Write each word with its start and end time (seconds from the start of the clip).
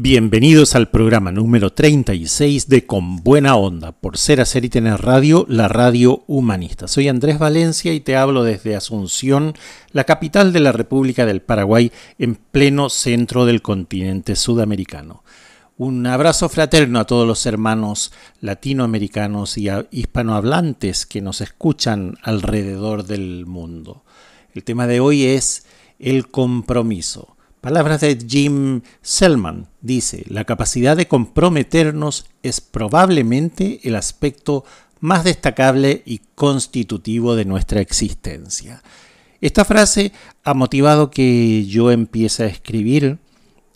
Bienvenidos 0.00 0.76
al 0.76 0.90
programa 0.90 1.32
número 1.32 1.72
36 1.72 2.68
de 2.68 2.86
Con 2.86 3.16
Buena 3.16 3.56
Onda, 3.56 3.90
por 3.90 4.16
ser, 4.16 4.40
hacer 4.40 4.64
y 4.64 4.68
tener 4.68 5.00
radio, 5.00 5.44
la 5.48 5.66
radio 5.66 6.22
humanista. 6.28 6.86
Soy 6.86 7.08
Andrés 7.08 7.40
Valencia 7.40 7.92
y 7.92 7.98
te 7.98 8.14
hablo 8.14 8.44
desde 8.44 8.76
Asunción, 8.76 9.54
la 9.90 10.04
capital 10.04 10.52
de 10.52 10.60
la 10.60 10.70
República 10.70 11.26
del 11.26 11.42
Paraguay, 11.42 11.90
en 12.16 12.36
pleno 12.36 12.90
centro 12.90 13.44
del 13.44 13.60
continente 13.60 14.36
sudamericano. 14.36 15.24
Un 15.76 16.06
abrazo 16.06 16.48
fraterno 16.48 17.00
a 17.00 17.04
todos 17.04 17.26
los 17.26 17.44
hermanos 17.44 18.12
latinoamericanos 18.40 19.58
y 19.58 19.68
hispanohablantes 19.90 21.06
que 21.06 21.22
nos 21.22 21.40
escuchan 21.40 22.18
alrededor 22.22 23.04
del 23.04 23.46
mundo. 23.46 24.04
El 24.54 24.62
tema 24.62 24.86
de 24.86 25.00
hoy 25.00 25.24
es 25.24 25.66
el 25.98 26.28
compromiso. 26.28 27.36
Palabras 27.60 28.00
de 28.00 28.16
Jim 28.16 28.82
Selman 29.02 29.66
dice, 29.80 30.24
la 30.28 30.44
capacidad 30.44 30.96
de 30.96 31.08
comprometernos 31.08 32.26
es 32.44 32.60
probablemente 32.60 33.80
el 33.82 33.96
aspecto 33.96 34.64
más 35.00 35.24
destacable 35.24 36.02
y 36.06 36.20
constitutivo 36.36 37.34
de 37.34 37.44
nuestra 37.44 37.80
existencia. 37.80 38.82
Esta 39.40 39.64
frase 39.64 40.12
ha 40.44 40.54
motivado 40.54 41.10
que 41.10 41.66
yo 41.66 41.90
empiece 41.90 42.44
a 42.44 42.48
escribir 42.48 43.18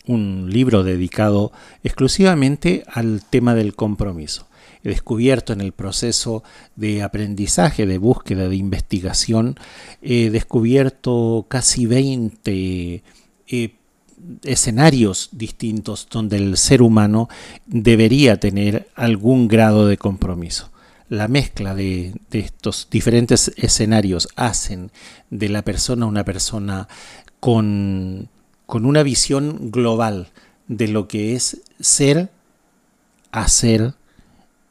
un 0.07 0.49
libro 0.51 0.85
dedicado 0.85 1.53
exclusivamente 1.83 2.85
al 2.87 3.23
tema 3.29 3.55
del 3.55 3.75
compromiso. 3.75 4.47
He 4.85 4.91
descubierto 4.91 5.53
en 5.53 5.61
el 5.61 5.73
proceso 5.73 6.45
de 6.77 7.03
aprendizaje, 7.03 7.87
de 7.87 7.99
búsqueda, 7.99 8.49
de 8.49 8.57
investigación, 8.57 9.57
he 10.03 10.31
descubierto 10.31 11.47
casi 11.49 11.87
20 11.87 13.03
escenarios 14.45 15.31
distintos 15.33 16.09
donde 16.11 16.37
el 16.37 16.57
ser 16.57 16.83
humano 16.83 17.29
debería 17.67 18.39
tener 18.39 18.89
algún 18.95 19.49
grado 19.49 19.87
de 19.87 19.97
compromiso. 19.97 20.71
La 21.09 21.29
mezcla 21.29 21.75
de, 21.75 22.15
de, 22.31 22.39
estos 22.39 22.89
diferentes 22.91 23.53
escenarios 23.57 24.29
hacen 24.37 24.91
de 25.31 25.49
la 25.49 25.63
persona 25.63 26.07
una 26.07 26.25
persona 26.25 26.89
con, 27.41 28.29
con 28.67 28.87
una 28.87 29.03
visión 29.03 29.71
global 29.71 30.29
de 30.69 30.89
lo 30.89 31.09
que 31.09 31.35
es 31.35 31.61
ser, 31.81 32.31
hacer 33.31 33.95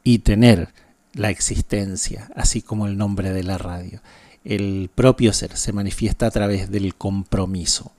y 0.02 0.20
tener 0.20 0.70
la 1.14 1.30
existencia, 1.30 2.30
así 2.34 2.62
como 2.62 2.86
el 2.86 2.96
nombre 2.96 3.32
de 3.32 3.44
la 3.44 3.58
radio. 3.58 4.00
El 4.44 4.90
propio 4.92 5.32
ser 5.32 5.56
se 5.56 5.72
manifiesta 5.72 6.26
a 6.26 6.30
través 6.30 6.70
del 6.70 6.94
compromiso. 6.94 7.92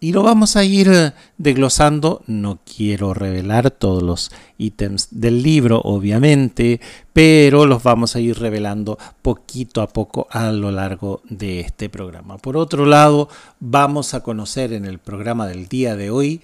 Y 0.00 0.12
lo 0.12 0.22
vamos 0.22 0.54
a 0.54 0.62
ir 0.62 0.88
eh, 0.88 1.12
desglosando. 1.38 2.22
No 2.28 2.60
quiero 2.64 3.14
revelar 3.14 3.72
todos 3.72 4.00
los 4.02 4.30
ítems 4.56 5.08
del 5.10 5.42
libro, 5.42 5.80
obviamente, 5.82 6.80
pero 7.12 7.66
los 7.66 7.82
vamos 7.82 8.14
a 8.14 8.20
ir 8.20 8.38
revelando 8.38 8.96
poquito 9.22 9.82
a 9.82 9.88
poco 9.88 10.28
a 10.30 10.52
lo 10.52 10.70
largo 10.70 11.20
de 11.28 11.60
este 11.60 11.88
programa. 11.88 12.38
Por 12.38 12.56
otro 12.56 12.86
lado, 12.86 13.28
vamos 13.58 14.14
a 14.14 14.22
conocer 14.22 14.72
en 14.72 14.84
el 14.84 15.00
programa 15.00 15.48
del 15.48 15.66
día 15.66 15.96
de 15.96 16.10
hoy 16.10 16.42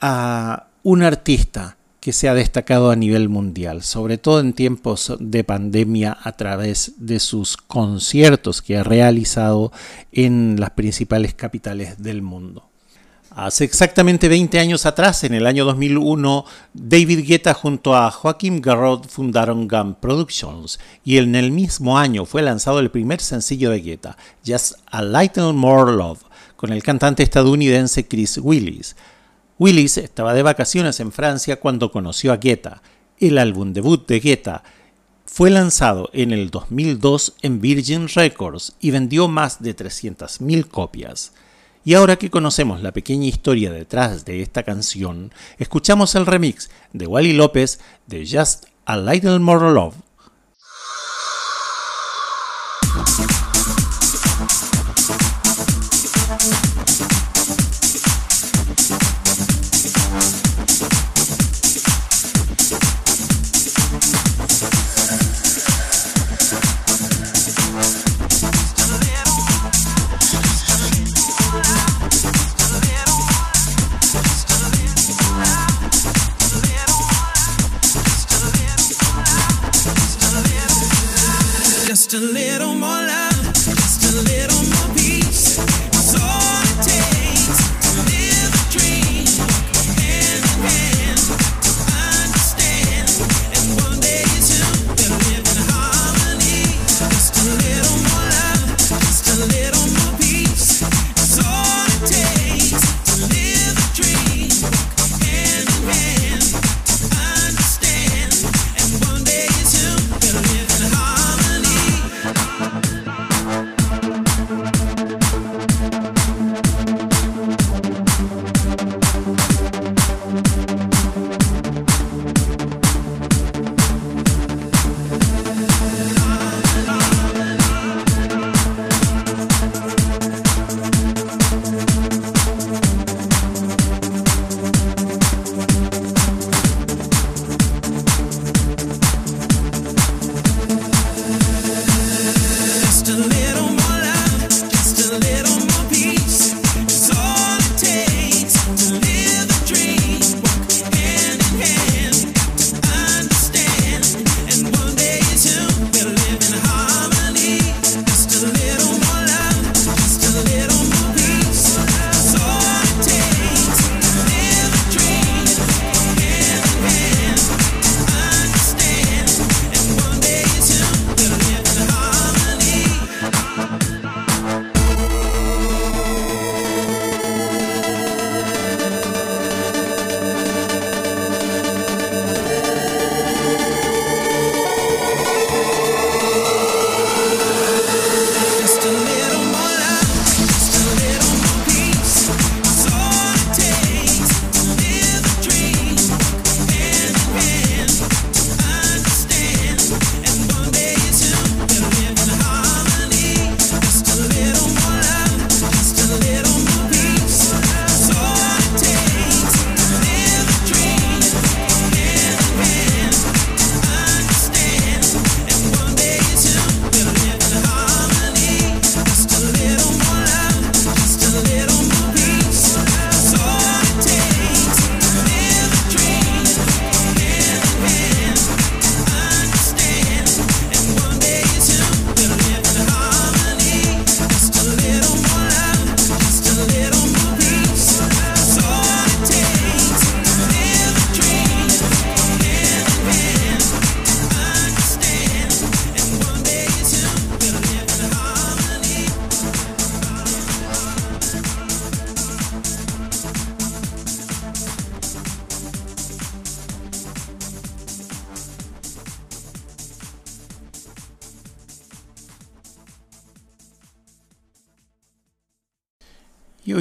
a 0.00 0.68
un 0.82 1.02
artista 1.02 1.76
que 2.00 2.14
se 2.14 2.30
ha 2.30 2.34
destacado 2.34 2.90
a 2.90 2.96
nivel 2.96 3.28
mundial, 3.28 3.82
sobre 3.82 4.16
todo 4.16 4.40
en 4.40 4.54
tiempos 4.54 5.14
de 5.20 5.44
pandemia 5.44 6.16
a 6.22 6.32
través 6.32 6.94
de 6.96 7.20
sus 7.20 7.58
conciertos 7.58 8.62
que 8.62 8.78
ha 8.78 8.84
realizado 8.84 9.70
en 10.12 10.58
las 10.58 10.70
principales 10.70 11.34
capitales 11.34 12.02
del 12.02 12.22
mundo. 12.22 12.69
Hace 13.30 13.62
exactamente 13.62 14.28
20 14.28 14.58
años 14.58 14.86
atrás, 14.86 15.22
en 15.22 15.34
el 15.34 15.46
año 15.46 15.64
2001, 15.64 16.44
David 16.74 17.24
Guetta 17.24 17.54
junto 17.54 17.94
a 17.94 18.10
Joaquim 18.10 18.60
Garrod 18.60 19.06
fundaron 19.06 19.68
Gum 19.68 19.94
Productions 19.94 20.80
y 21.04 21.18
en 21.18 21.36
el 21.36 21.52
mismo 21.52 21.96
año 21.96 22.26
fue 22.26 22.42
lanzado 22.42 22.80
el 22.80 22.90
primer 22.90 23.20
sencillo 23.20 23.70
de 23.70 23.82
Guetta, 23.82 24.16
Just 24.44 24.74
a 24.86 25.00
Little 25.00 25.52
More 25.52 25.92
Love, 25.92 26.22
con 26.56 26.72
el 26.72 26.82
cantante 26.82 27.22
estadounidense 27.22 28.08
Chris 28.08 28.36
Willis. 28.38 28.96
Willis 29.60 29.96
estaba 29.98 30.34
de 30.34 30.42
vacaciones 30.42 30.98
en 30.98 31.12
Francia 31.12 31.60
cuando 31.60 31.92
conoció 31.92 32.32
a 32.32 32.38
Guetta. 32.38 32.82
El 33.20 33.38
álbum 33.38 33.72
debut 33.72 34.08
de 34.08 34.18
Guetta 34.18 34.64
fue 35.24 35.50
lanzado 35.50 36.10
en 36.12 36.32
el 36.32 36.50
2002 36.50 37.34
en 37.42 37.60
Virgin 37.60 38.08
Records 38.08 38.74
y 38.80 38.90
vendió 38.90 39.28
más 39.28 39.62
de 39.62 39.76
300.000 39.76 40.66
copias. 40.66 41.32
Y 41.84 41.94
ahora 41.94 42.16
que 42.16 42.30
conocemos 42.30 42.82
la 42.82 42.92
pequeña 42.92 43.26
historia 43.26 43.72
detrás 43.72 44.24
de 44.24 44.42
esta 44.42 44.62
canción, 44.62 45.32
escuchamos 45.58 46.14
el 46.14 46.26
remix 46.26 46.70
de 46.92 47.06
Wally 47.06 47.32
López 47.32 47.80
de 48.06 48.26
Just 48.26 48.66
a 48.84 48.96
Little 48.98 49.38
More 49.38 49.72
Love 49.72 49.94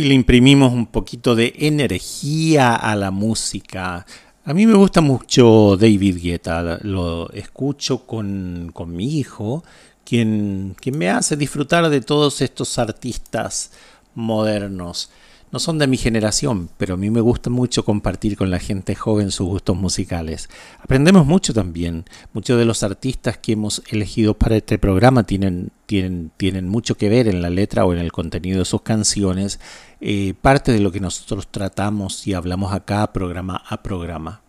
le 0.10 0.16
imprimimos 0.16 0.74
un 0.74 0.88
poquito 0.88 1.36
de 1.36 1.54
energía 1.56 2.74
a 2.74 2.96
la 2.96 3.12
música. 3.12 4.08
A 4.44 4.54
mí 4.56 4.66
me 4.66 4.74
gusta 4.74 5.02
mucho 5.02 5.78
David 5.78 6.18
Guetta, 6.20 6.80
lo 6.82 7.32
escucho 7.32 8.08
con, 8.08 8.72
con 8.74 8.92
mi 8.96 9.20
hijo, 9.20 9.64
quien, 10.04 10.76
quien 10.82 10.98
me 10.98 11.12
hace 11.12 11.38
disfrutar 11.38 11.88
de 11.92 12.02
todos 12.02 12.42
estos 12.42 12.80
artistas 12.80 13.72
modernos 14.16 15.12
no 15.52 15.60
son 15.60 15.80
de 15.80 15.88
mi 15.88 15.98
generación, 15.98 16.70
pero 16.78 16.94
a 16.94 16.98
mí 16.98 17.10
me 17.10 17.22
gusta 17.22 17.50
mucho 17.50 17.84
compartir 17.84 18.38
con 18.38 18.52
la 18.52 18.60
gente 18.60 18.94
joven 18.94 19.32
sus 19.32 19.48
gustos 19.48 19.76
musicales. 19.76 20.50
Aprendemos 20.82 21.26
mucho 21.26 21.54
también. 21.54 22.06
Muchos 22.34 22.60
de 22.60 22.66
los 22.66 22.84
artistas 22.84 23.38
que 23.38 23.54
hemos 23.54 23.82
elegido 23.90 24.36
para 24.36 24.58
este 24.58 24.78
programa 24.78 25.24
tienen, 25.24 25.72
tienen, 25.88 26.32
tienen 26.38 26.68
mucho 26.68 26.96
que 26.96 27.10
ver 27.10 27.28
en 27.28 27.42
la 27.42 27.50
letra 27.50 27.86
o 27.86 27.94
en 27.94 28.00
el 28.00 28.12
contenido 28.12 28.60
de 28.60 28.66
sus 28.66 28.84
canciones. 28.84 29.60
Eh, 30.02 30.36
parte 30.40 30.72
de 30.72 30.80
lo 30.80 30.92
que 30.92 31.00
nosotros 31.00 31.48
tratamos 31.50 32.28
y 32.28 32.34
hablamos 32.34 32.72
acá 32.74 33.12
programa 33.12 33.64
a 33.68 33.82
programa. 33.82 34.42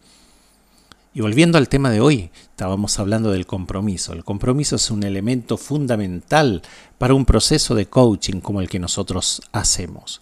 Y 1.12 1.22
volviendo 1.22 1.58
al 1.58 1.68
tema 1.68 1.90
de 1.90 2.00
hoy, 2.00 2.30
estábamos 2.42 2.98
hablando 3.00 3.32
del 3.32 3.46
compromiso. 3.46 4.12
El 4.12 4.22
compromiso 4.22 4.76
es 4.76 4.92
un 4.92 5.02
elemento 5.02 5.56
fundamental 5.56 6.62
para 6.98 7.14
un 7.14 7.24
proceso 7.24 7.74
de 7.74 7.86
coaching 7.86 8.40
como 8.40 8.60
el 8.60 8.68
que 8.68 8.78
nosotros 8.78 9.42
hacemos. 9.50 10.20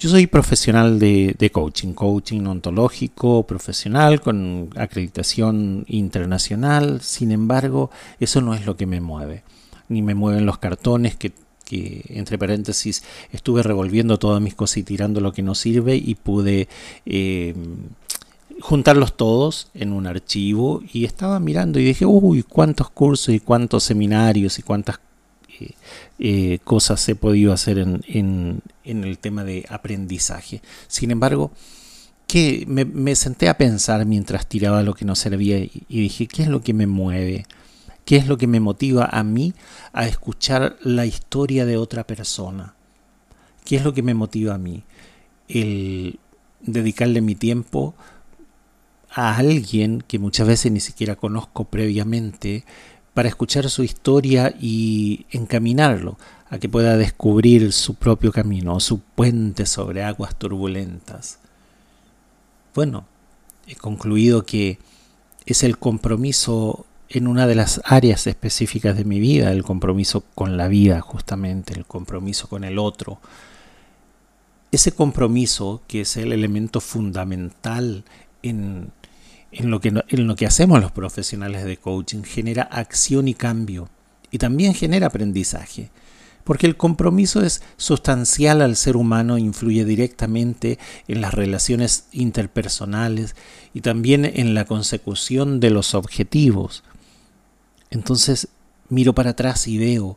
Yo 0.00 0.08
soy 0.08 0.26
profesional 0.26 0.98
de, 0.98 1.50
coaching, 1.52 1.92
coaching 1.92 2.46
ontológico, 2.46 3.46
profesional, 3.46 4.22
con 4.22 4.70
acreditación 4.76 5.84
internacional. 5.88 7.02
Sin 7.02 7.32
embargo, 7.32 7.90
eso 8.18 8.40
no 8.40 8.54
es 8.54 8.64
lo 8.64 8.78
que 8.78 8.86
me 8.86 9.02
mueve. 9.02 9.42
Ni 9.90 10.00
me 10.00 10.14
mueven 10.14 10.46
los 10.46 10.56
cartones 10.56 11.16
que, 11.16 11.34
entre 12.08 12.38
paréntesis, 12.38 13.02
estuve 13.30 13.62
revolviendo 13.62 14.18
todas 14.18 14.40
mis 14.40 14.54
cosas 14.54 14.78
y 14.78 14.84
tirando 14.84 15.20
lo 15.20 15.34
que 15.34 15.42
no 15.42 15.54
sirve 15.54 15.96
y 15.96 16.14
pude 16.14 16.68
eh, 17.04 17.54
juntarlos 18.62 19.18
todos 19.18 19.68
en 19.74 19.92
un 19.92 20.06
archivo 20.06 20.82
y 20.94 21.04
estaba 21.04 21.38
mirando 21.40 21.78
y 21.78 21.84
dije, 21.84 22.06
uy, 22.06 22.42
cuántos 22.42 22.88
cursos 22.88 23.34
y 23.34 23.40
cuántos 23.40 23.84
seminarios 23.84 24.58
y 24.58 24.62
cuántas 24.62 24.98
eh, 26.18 26.58
cosas 26.64 27.08
he 27.08 27.14
podido 27.14 27.52
hacer 27.52 27.78
en, 27.78 28.62
el 28.84 29.18
tema 29.18 29.44
de 29.44 29.66
aprendizaje. 29.68 30.62
Sin 30.88 31.10
embargo, 31.10 31.50
que 32.26 32.64
me, 32.66 33.14
senté 33.16 33.48
a 33.48 33.58
pensar 33.58 34.06
mientras 34.06 34.46
tiraba 34.46 34.82
lo 34.82 34.94
que 34.94 35.04
no 35.04 35.14
servía 35.14 35.58
y, 35.58 35.84
dije, 35.88 36.26
¿qué 36.26 36.42
es 36.42 36.48
lo 36.48 36.62
que 36.62 36.74
me 36.74 36.86
mueve? 36.86 37.46
¿Qué 38.04 38.16
es 38.16 38.26
lo 38.26 38.38
que 38.38 38.46
me 38.46 38.60
motiva 38.60 39.08
a 39.10 39.22
mí 39.22 39.54
a 39.92 40.06
escuchar 40.06 40.76
la 40.82 41.06
historia 41.06 41.66
de 41.66 41.76
otra 41.76 42.04
persona? 42.06 42.74
¿Qué 43.64 43.76
es 43.76 43.84
lo 43.84 43.94
que 43.94 44.02
me 44.02 44.14
motiva 44.14 44.54
a 44.54 44.58
mí? 44.58 44.84
El 45.48 46.18
dedicarle 46.60 47.20
mi 47.20 47.34
tiempo 47.34 47.94
a 49.10 49.36
alguien 49.36 50.02
que 50.06 50.18
muchas 50.18 50.46
veces 50.46 50.70
ni 50.70 50.80
siquiera 50.80 51.16
conozco 51.16 51.64
previamente, 51.64 52.64
para 53.14 53.28
escuchar 53.28 53.68
su 53.70 53.82
historia 53.82 54.54
y 54.60 55.26
encaminarlo 55.30 56.16
a 56.48 56.58
que 56.58 56.68
pueda 56.68 56.96
descubrir 56.96 57.72
su 57.72 57.94
propio 57.94 58.32
camino, 58.32 58.80
su 58.80 59.00
puente 59.00 59.66
sobre 59.66 60.02
aguas 60.02 60.36
turbulentas. 60.36 61.38
Bueno, 62.74 63.06
he 63.66 63.76
concluido 63.76 64.44
que 64.44 64.78
es 65.46 65.62
el 65.62 65.78
compromiso 65.78 66.86
en 67.08 67.26
una 67.26 67.46
de 67.46 67.56
las 67.56 67.80
áreas 67.84 68.26
específicas 68.28 68.96
de 68.96 69.04
mi 69.04 69.18
vida, 69.18 69.50
el 69.50 69.64
compromiso 69.64 70.22
con 70.34 70.56
la 70.56 70.68
vida 70.68 71.00
justamente, 71.00 71.74
el 71.74 71.84
compromiso 71.84 72.48
con 72.48 72.62
el 72.62 72.78
otro. 72.78 73.20
Ese 74.70 74.92
compromiso 74.92 75.82
que 75.88 76.02
es 76.02 76.16
el 76.16 76.32
elemento 76.32 76.80
fundamental 76.80 78.04
en 78.42 78.92
en 79.52 79.70
lo, 79.70 79.80
que, 79.80 79.88
en 79.88 80.26
lo 80.26 80.36
que 80.36 80.46
hacemos 80.46 80.80
los 80.80 80.92
profesionales 80.92 81.64
de 81.64 81.76
coaching 81.76 82.22
genera 82.22 82.62
acción 82.62 83.28
y 83.28 83.34
cambio 83.34 83.88
y 84.30 84.38
también 84.38 84.74
genera 84.74 85.08
aprendizaje. 85.08 85.90
Porque 86.44 86.66
el 86.66 86.76
compromiso 86.76 87.42
es 87.42 87.62
sustancial 87.76 88.62
al 88.62 88.76
ser 88.76 88.96
humano, 88.96 89.38
influye 89.38 89.84
directamente 89.84 90.78
en 91.06 91.20
las 91.20 91.34
relaciones 91.34 92.06
interpersonales 92.12 93.36
y 93.74 93.82
también 93.82 94.24
en 94.24 94.54
la 94.54 94.64
consecución 94.64 95.60
de 95.60 95.70
los 95.70 95.94
objetivos. 95.94 96.82
Entonces 97.90 98.48
miro 98.88 99.14
para 99.14 99.30
atrás 99.30 99.68
y 99.68 99.78
veo 99.78 100.16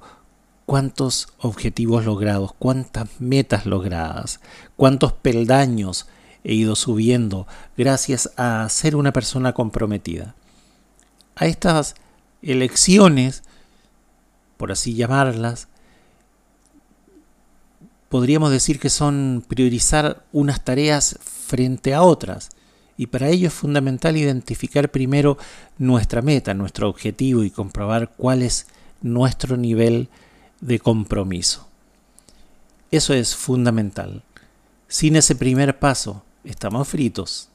cuántos 0.65 1.27
objetivos 1.39 2.05
logrados, 2.05 2.53
cuántas 2.57 3.09
metas 3.19 3.65
logradas, 3.65 4.39
cuántos 4.75 5.13
peldaños 5.13 6.07
he 6.43 6.53
ido 6.53 6.75
subiendo 6.75 7.47
gracias 7.77 8.31
a 8.37 8.67
ser 8.69 8.95
una 8.95 9.13
persona 9.13 9.53
comprometida. 9.53 10.35
A 11.35 11.45
estas 11.45 11.95
elecciones, 12.41 13.43
por 14.57 14.71
así 14.71 14.93
llamarlas, 14.93 15.67
podríamos 18.09 18.51
decir 18.51 18.79
que 18.79 18.89
son 18.89 19.43
priorizar 19.47 20.23
unas 20.31 20.63
tareas 20.63 21.17
frente 21.23 21.93
a 21.93 22.03
otras. 22.03 22.49
Y 22.95 23.07
para 23.07 23.29
ello 23.29 23.47
es 23.47 23.53
fundamental 23.53 24.17
identificar 24.17 24.91
primero 24.91 25.39
nuestra 25.79 26.21
meta, 26.21 26.53
nuestro 26.53 26.89
objetivo 26.89 27.43
y 27.43 27.49
comprobar 27.49 28.11
cuál 28.15 28.43
es 28.43 28.67
nuestro 29.01 29.57
nivel 29.57 30.09
de 30.61 30.79
compromiso. 30.79 31.67
Eso 32.91 33.15
es 33.15 33.35
fundamental. 33.35 34.21
Sin 34.87 35.15
ese 35.15 35.33
primer 35.35 35.79
paso, 35.79 36.23
estamos 36.43 36.87
fritos. 36.87 37.49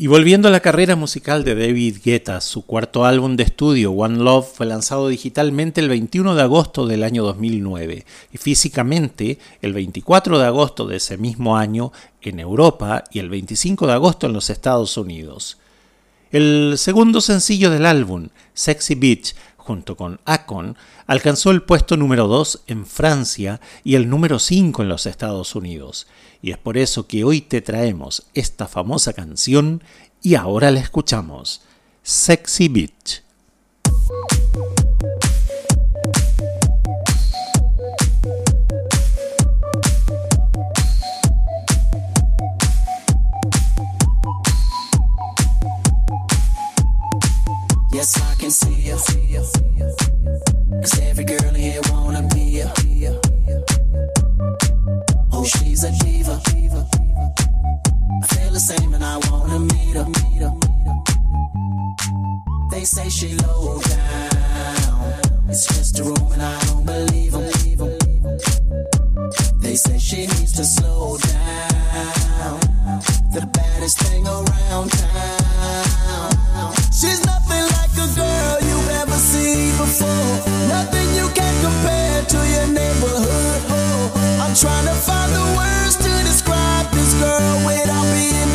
Y 0.00 0.06
volviendo 0.06 0.46
a 0.46 0.52
la 0.52 0.60
carrera 0.60 0.94
musical 0.94 1.42
de 1.42 1.56
David 1.56 1.96
Guetta, 2.04 2.40
su 2.40 2.64
cuarto 2.64 3.04
álbum 3.04 3.34
de 3.34 3.42
estudio, 3.42 3.90
One 3.90 4.18
Love, 4.18 4.46
fue 4.46 4.64
lanzado 4.64 5.08
digitalmente 5.08 5.80
el 5.80 5.88
21 5.88 6.36
de 6.36 6.42
agosto 6.42 6.86
del 6.86 7.02
año 7.02 7.24
2009 7.24 8.06
y 8.32 8.38
físicamente 8.38 9.40
el 9.60 9.72
24 9.72 10.38
de 10.38 10.46
agosto 10.46 10.86
de 10.86 10.98
ese 10.98 11.18
mismo 11.18 11.56
año 11.56 11.90
en 12.22 12.38
Europa 12.38 13.02
y 13.10 13.18
el 13.18 13.28
25 13.28 13.88
de 13.88 13.92
agosto 13.94 14.28
en 14.28 14.34
los 14.34 14.50
Estados 14.50 14.96
Unidos. 14.96 15.58
El 16.30 16.74
segundo 16.76 17.20
sencillo 17.20 17.68
del 17.70 17.84
álbum, 17.84 18.28
Sexy 18.54 18.94
Beach, 18.94 19.34
junto 19.68 19.98
con 19.98 20.18
Akon, 20.24 20.78
alcanzó 21.06 21.50
el 21.50 21.62
puesto 21.62 21.98
número 21.98 22.26
2 22.26 22.62
en 22.68 22.86
Francia 22.86 23.60
y 23.84 23.96
el 23.96 24.08
número 24.08 24.38
5 24.38 24.80
en 24.80 24.88
los 24.88 25.04
Estados 25.04 25.54
Unidos 25.54 26.06
y 26.40 26.52
es 26.52 26.56
por 26.56 26.78
eso 26.78 27.06
que 27.06 27.22
hoy 27.22 27.42
te 27.42 27.60
traemos 27.60 28.26
esta 28.32 28.66
famosa 28.66 29.12
canción 29.12 29.82
y 30.22 30.36
ahora 30.36 30.70
la 30.70 30.80
escuchamos. 30.80 31.60
Sexy 32.02 32.68
Beach. 32.68 33.27
Cause 50.82 51.00
every 51.02 51.24
girl 51.24 51.54
here 51.54 51.80
wanna 51.90 52.22
be. 52.34 52.62
Oh, 55.32 55.44
she's 55.44 55.84
a 55.84 55.92
diva. 56.00 56.40
I 58.22 58.26
feel 58.26 58.52
the 58.52 58.60
same 58.60 58.94
and 58.94 59.04
I 59.04 59.18
wanna 59.30 59.60
meet 59.60 59.94
her. 59.94 60.04
Meet 60.04 60.42
her. 60.42 60.52
They 62.72 62.84
say 62.84 63.08
she 63.08 63.34
low 63.36 63.80
down. 63.80 65.14
It's 65.48 65.66
just 65.66 66.00
a 66.00 66.02
and 66.02 66.42
I 66.42 66.64
don't 66.66 66.84
believe. 66.84 67.34
They 69.60 69.76
say 69.76 69.98
she 69.98 70.26
needs 70.26 70.52
to 70.52 70.64
slow 70.64 71.18
down. 71.18 72.60
The 73.32 73.46
baddest 73.52 73.98
thing 74.00 74.26
around 74.26 74.90
town. 74.90 76.74
She's 76.92 77.24
nothing 77.24 77.37
trying 79.98 80.38
to 82.26 82.36
your 82.36 82.66
neighborhood. 82.66 83.62
I'm 84.40 84.54
tryna 84.54 84.94
find 84.94 85.32
the 85.32 85.44
words 85.56 85.96
to 85.96 86.10
describe 86.24 86.90
this 86.92 87.14
girl 87.14 87.66
without 87.66 88.04
being 88.12 88.48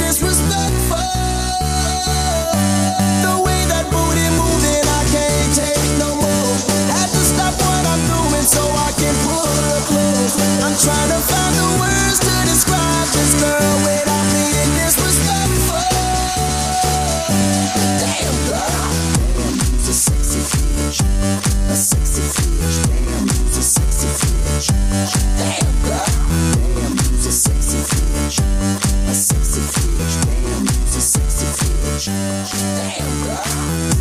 Bye. 33.34 33.93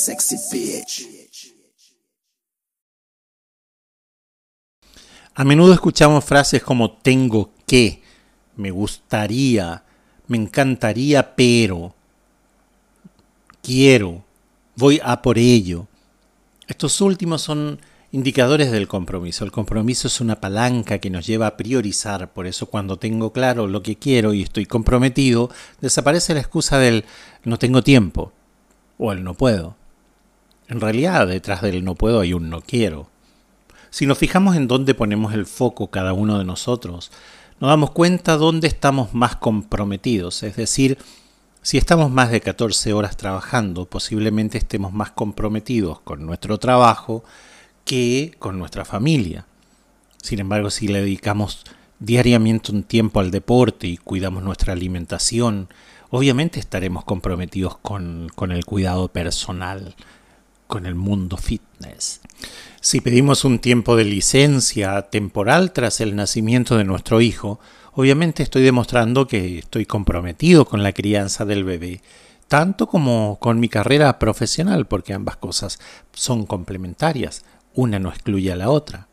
Sexy. 0.00 0.36
A 5.34 5.44
menudo 5.44 5.72
escuchamos 5.72 6.24
frases 6.24 6.62
como 6.62 6.92
tengo 6.92 7.52
que, 7.66 8.02
me 8.56 8.70
gustaría, 8.70 9.84
me 10.26 10.36
encantaría, 10.36 11.34
pero, 11.34 11.94
quiero, 13.62 14.24
voy 14.76 15.00
a 15.02 15.22
por 15.22 15.38
ello. 15.38 15.86
Estos 16.66 17.00
últimos 17.00 17.42
son 17.42 17.80
indicadores 18.12 18.70
del 18.70 18.88
compromiso. 18.88 19.44
El 19.44 19.52
compromiso 19.52 20.08
es 20.08 20.20
una 20.20 20.40
palanca 20.40 20.98
que 20.98 21.10
nos 21.10 21.26
lleva 21.26 21.46
a 21.46 21.56
priorizar. 21.56 22.32
Por 22.32 22.46
eso 22.46 22.66
cuando 22.66 22.98
tengo 22.98 23.32
claro 23.32 23.66
lo 23.66 23.82
que 23.82 23.96
quiero 23.96 24.34
y 24.34 24.42
estoy 24.42 24.66
comprometido, 24.66 25.50
desaparece 25.80 26.34
la 26.34 26.40
excusa 26.40 26.78
del 26.78 27.04
no 27.44 27.58
tengo 27.58 27.82
tiempo 27.82 28.32
o 28.98 29.12
el 29.12 29.24
no 29.24 29.34
puedo. 29.34 29.79
En 30.70 30.80
realidad 30.80 31.26
detrás 31.26 31.62
del 31.62 31.84
no 31.84 31.96
puedo 31.96 32.20
hay 32.20 32.32
un 32.32 32.48
no 32.48 32.60
quiero. 32.60 33.08
Si 33.90 34.06
nos 34.06 34.18
fijamos 34.18 34.54
en 34.54 34.68
dónde 34.68 34.94
ponemos 34.94 35.34
el 35.34 35.44
foco 35.44 35.88
cada 35.88 36.12
uno 36.12 36.38
de 36.38 36.44
nosotros, 36.44 37.10
nos 37.58 37.70
damos 37.70 37.90
cuenta 37.90 38.36
dónde 38.36 38.68
estamos 38.68 39.12
más 39.12 39.34
comprometidos. 39.34 40.44
Es 40.44 40.54
decir, 40.54 40.96
si 41.60 41.76
estamos 41.76 42.08
más 42.12 42.30
de 42.30 42.40
14 42.40 42.92
horas 42.92 43.16
trabajando, 43.16 43.86
posiblemente 43.86 44.58
estemos 44.58 44.92
más 44.92 45.10
comprometidos 45.10 46.00
con 46.02 46.24
nuestro 46.24 46.58
trabajo 46.58 47.24
que 47.84 48.36
con 48.38 48.56
nuestra 48.56 48.84
familia. 48.84 49.46
Sin 50.22 50.38
embargo, 50.38 50.70
si 50.70 50.86
le 50.86 51.00
dedicamos 51.00 51.64
diariamente 51.98 52.70
un 52.70 52.84
tiempo 52.84 53.18
al 53.18 53.32
deporte 53.32 53.88
y 53.88 53.96
cuidamos 53.96 54.44
nuestra 54.44 54.72
alimentación, 54.72 55.68
obviamente 56.10 56.60
estaremos 56.60 57.04
comprometidos 57.04 57.76
con, 57.78 58.28
con 58.36 58.52
el 58.52 58.64
cuidado 58.64 59.08
personal, 59.08 59.96
con 60.70 60.86
el 60.86 60.94
mundo 60.94 61.36
fitness. 61.36 62.22
Si 62.80 63.02
pedimos 63.02 63.44
un 63.44 63.58
tiempo 63.58 63.96
de 63.96 64.04
licencia 64.04 65.02
temporal 65.02 65.72
tras 65.72 66.00
el 66.00 66.16
nacimiento 66.16 66.78
de 66.78 66.84
nuestro 66.84 67.20
hijo, 67.20 67.60
obviamente 67.92 68.42
estoy 68.42 68.62
demostrando 68.62 69.26
que 69.26 69.58
estoy 69.58 69.84
comprometido 69.84 70.64
con 70.64 70.82
la 70.82 70.94
crianza 70.94 71.44
del 71.44 71.64
bebé, 71.64 72.00
tanto 72.48 72.86
como 72.86 73.38
con 73.38 73.60
mi 73.60 73.68
carrera 73.68 74.18
profesional, 74.18 74.86
porque 74.86 75.12
ambas 75.12 75.36
cosas 75.36 75.78
son 76.14 76.46
complementarias, 76.46 77.44
una 77.74 77.98
no 77.98 78.08
excluye 78.08 78.50
a 78.50 78.56
la 78.56 78.70
otra. 78.70 79.09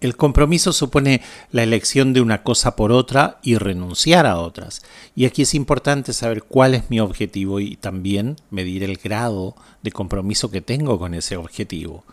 El 0.00 0.14
compromiso 0.14 0.74
supone 0.74 1.22
la 1.50 1.62
elección 1.62 2.12
de 2.12 2.20
una 2.20 2.42
cosa 2.42 2.76
por 2.76 2.92
otra 2.92 3.38
y 3.42 3.56
renunciar 3.56 4.26
a 4.26 4.38
otras. 4.38 4.82
Y 5.14 5.24
aquí 5.24 5.42
es 5.42 5.54
importante 5.54 6.12
saber 6.12 6.42
cuál 6.42 6.74
es 6.74 6.90
mi 6.90 7.00
objetivo 7.00 7.60
y 7.60 7.76
también 7.76 8.36
medir 8.50 8.82
el 8.82 8.98
grado 8.98 9.56
de 9.82 9.92
compromiso 9.92 10.50
que 10.50 10.60
tengo 10.60 10.98
con 10.98 11.14
ese 11.14 11.38
objetivo. 11.38 12.04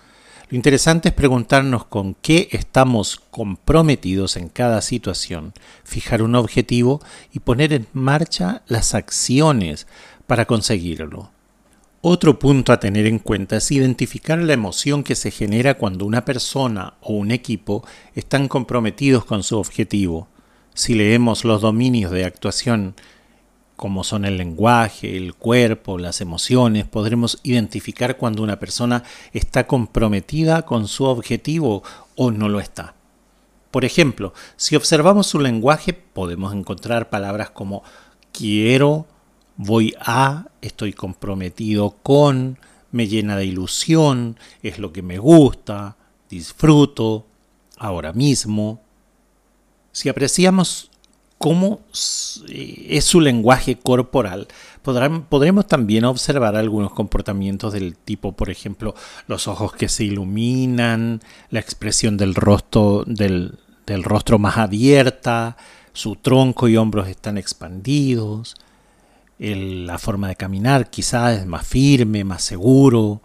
Lo 0.49 0.55
interesante 0.55 1.09
es 1.09 1.15
preguntarnos 1.15 1.85
con 1.85 2.13
qué 2.13 2.47
estamos 2.51 3.21
comprometidos 3.31 4.37
en 4.37 4.47
cada 4.47 4.81
situación, 4.81 5.53
fijar 5.83 6.21
un 6.21 6.35
objetivo 6.35 7.01
y 7.33 7.39
poner 7.39 7.73
en 7.73 7.87
marcha 7.91 8.61
las 8.67 8.93
acciones 8.93 9.87
para 10.25 10.45
conseguirlo. 10.45 11.31
Otro 12.05 12.38
punto 12.38 12.74
a 12.74 12.81
tener 12.81 13.07
en 13.07 13.17
cuenta 13.17 13.55
es 13.55 13.72
identificar 13.72 14.38
la 14.38 14.51
emoción 14.51 15.05
que 15.05 15.15
se 15.15 15.31
genera 15.31 15.75
cuando 15.75 16.05
una 16.05 16.25
persona 16.25 16.95
o 17.00 17.13
un 17.13 17.31
equipo 17.31 17.88
están 18.13 18.50
comprometidos 18.50 19.24
con 19.24 19.41
su 19.41 19.57
objetivo. 19.57 20.27
Si 20.74 20.95
leemos 20.95 21.45
los 21.45 21.62
dominios 21.62 22.12
de 22.12 22.25
actuación 22.25 22.95
como 23.77 24.03
son 24.03 24.25
el 24.25 24.36
lenguaje, 24.36 25.15
el 25.15 25.33
cuerpo, 25.33 25.98
las 25.98 26.19
emociones, 26.19 26.86
podremos 26.86 27.39
identificar 27.41 28.17
cuando 28.17 28.43
una 28.43 28.60
persona 28.60 29.05
está 29.31 29.65
comprometida 29.65 30.63
con 30.63 30.89
su 30.89 31.05
objetivo 31.05 31.83
o 32.17 32.31
no 32.31 32.50
lo 32.50 32.60
está. 32.60 32.95
Por 33.72 33.86
ejemplo, 33.86 34.33
si 34.57 34.75
observamos 34.75 35.27
su 35.27 35.39
lenguaje, 35.39 35.93
podemos 35.93 36.53
encontrar 36.53 37.10
palabras 37.10 37.50
como 37.51 37.81
quiero, 38.33 39.07
voy 39.57 39.93
a, 40.00 40.48
estoy 40.62 40.93
comprometido 40.93 41.95
con, 42.03 42.57
me 42.91 43.07
llena 43.07 43.36
de 43.36 43.45
ilusión, 43.45 44.38
es 44.62 44.79
lo 44.79 44.93
que 44.93 45.01
me 45.01 45.17
gusta, 45.17 45.98
disfruto, 46.29 47.25
ahora 47.77 48.13
mismo. 48.13 48.81
Si 49.91 50.10
apreciamos 50.10 50.89
cómo 51.38 51.81
es 51.91 53.03
su 53.03 53.19
lenguaje 53.19 53.77
corporal, 53.77 54.48
podremos 54.81 55.67
también 55.67 56.05
observar 56.05 56.55
algunos 56.55 56.93
comportamientos 56.93 57.74
del 57.74 57.95
tipo, 57.98 58.31
por 58.31 58.50
ejemplo, 58.50 58.95
los 59.27 59.48
ojos 59.48 59.74
que 59.74 59.89
se 59.89 60.05
iluminan, 60.05 61.22
la 61.50 61.60
expresión 61.60 62.15
del 62.15 62.36
rostro, 62.36 63.03
del, 63.05 63.60
del 63.86 64.03
rostro 64.03 64.39
más 64.39 64.57
abierta, 64.57 65.57
su 65.91 66.15
tronco 66.15 66.67
y 66.67 66.77
hombros 66.77 67.07
están 67.07 67.38
expandidos, 67.38 68.55
la 69.39 69.97
forma 69.97 70.27
de 70.27 70.35
caminar 70.35 70.89
quizás 70.89 71.39
es 71.39 71.45
más 71.45 71.65
firme, 71.65 72.23
más 72.23 72.43
seguro. 72.43 73.21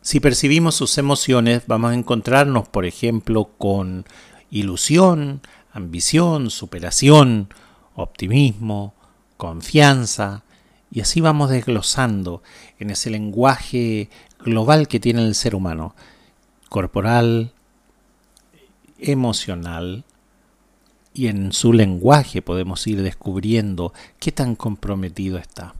Si 0.00 0.20
percibimos 0.20 0.74
sus 0.74 0.98
emociones, 0.98 1.62
vamos 1.66 1.92
a 1.92 1.94
encontrarnos, 1.94 2.68
por 2.68 2.84
ejemplo, 2.84 3.50
con 3.58 4.04
ilusión, 4.50 5.40
ambición, 5.72 6.50
superación, 6.50 7.48
optimismo, 7.94 8.94
confianza, 9.36 10.44
y 10.90 11.00
así 11.00 11.20
vamos 11.20 11.50
desglosando 11.50 12.42
en 12.78 12.90
ese 12.90 13.10
lenguaje 13.10 14.10
global 14.38 14.86
que 14.86 15.00
tiene 15.00 15.22
el 15.22 15.34
ser 15.34 15.56
humano, 15.56 15.96
corporal, 16.68 17.52
emocional, 18.98 20.04
y 21.14 21.28
en 21.28 21.52
su 21.52 21.72
lenguaje 21.72 22.42
podemos 22.42 22.86
ir 22.88 23.00
descubriendo 23.00 23.94
qué 24.18 24.32
tan 24.32 24.56
comprometido 24.56 25.38
está. 25.38 25.74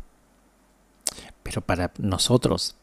Pero 1.43 1.61
para 1.61 1.93
nosotros, 1.99 2.76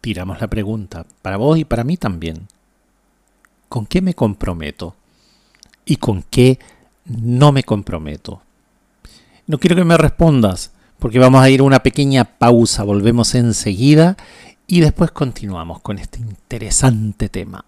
tiramos 0.00 0.40
la 0.40 0.46
pregunta, 0.46 1.04
para 1.20 1.36
vos 1.36 1.58
y 1.58 1.64
para 1.64 1.82
mí 1.84 1.96
también, 1.96 2.46
¿con 3.68 3.84
qué 3.84 4.00
me 4.00 4.14
comprometo? 4.14 4.94
¿Y 5.84 5.96
con 5.96 6.22
qué 6.22 6.60
no 7.04 7.50
me 7.50 7.64
comprometo? 7.64 8.40
No 9.48 9.58
quiero 9.58 9.76
que 9.76 9.84
me 9.84 9.98
respondas, 9.98 10.72
porque 11.00 11.18
vamos 11.18 11.42
a 11.42 11.50
ir 11.50 11.60
a 11.60 11.64
una 11.64 11.82
pequeña 11.82 12.24
pausa, 12.24 12.84
volvemos 12.84 13.34
enseguida 13.34 14.16
y 14.68 14.80
después 14.80 15.10
continuamos 15.10 15.80
con 15.80 15.98
este 15.98 16.20
interesante 16.20 17.28
tema. 17.28 17.64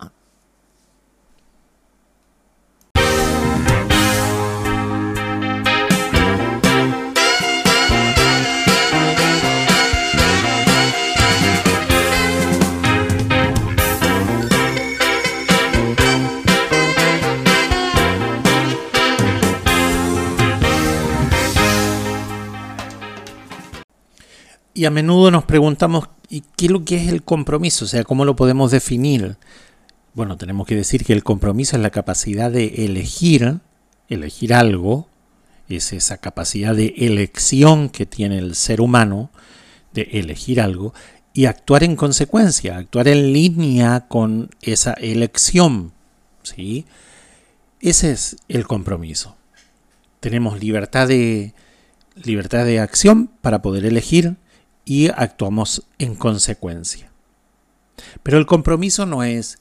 Y 24.78 24.84
a 24.84 24.92
menudo 24.92 25.32
nos 25.32 25.42
preguntamos, 25.42 26.08
¿y 26.28 26.44
qué 26.54 26.66
es 26.66 26.70
lo 26.70 26.84
que 26.84 26.94
es 26.94 27.08
el 27.08 27.24
compromiso? 27.24 27.84
O 27.84 27.88
sea, 27.88 28.04
¿cómo 28.04 28.24
lo 28.24 28.36
podemos 28.36 28.70
definir? 28.70 29.36
Bueno, 30.14 30.36
tenemos 30.36 30.68
que 30.68 30.76
decir 30.76 31.04
que 31.04 31.12
el 31.12 31.24
compromiso 31.24 31.74
es 31.74 31.82
la 31.82 31.90
capacidad 31.90 32.48
de 32.48 32.84
elegir, 32.84 33.58
elegir 34.08 34.54
algo, 34.54 35.08
es 35.68 35.92
esa 35.92 36.18
capacidad 36.18 36.76
de 36.76 36.94
elección 36.96 37.88
que 37.88 38.06
tiene 38.06 38.38
el 38.38 38.54
ser 38.54 38.80
humano, 38.80 39.32
de 39.94 40.02
elegir 40.12 40.60
algo, 40.60 40.94
y 41.32 41.46
actuar 41.46 41.82
en 41.82 41.96
consecuencia, 41.96 42.76
actuar 42.76 43.08
en 43.08 43.32
línea 43.32 44.06
con 44.06 44.48
esa 44.62 44.92
elección. 44.92 45.90
¿sí? 46.44 46.86
Ese 47.80 48.12
es 48.12 48.36
el 48.46 48.64
compromiso. 48.68 49.34
Tenemos 50.20 50.60
libertad 50.60 51.08
de, 51.08 51.52
libertad 52.14 52.64
de 52.64 52.78
acción 52.78 53.28
para 53.42 53.60
poder 53.60 53.84
elegir 53.84 54.36
y 54.88 55.08
actuamos 55.08 55.82
en 55.98 56.14
consecuencia. 56.14 57.12
Pero 58.22 58.38
el 58.38 58.46
compromiso 58.46 59.04
no 59.04 59.22
es, 59.22 59.58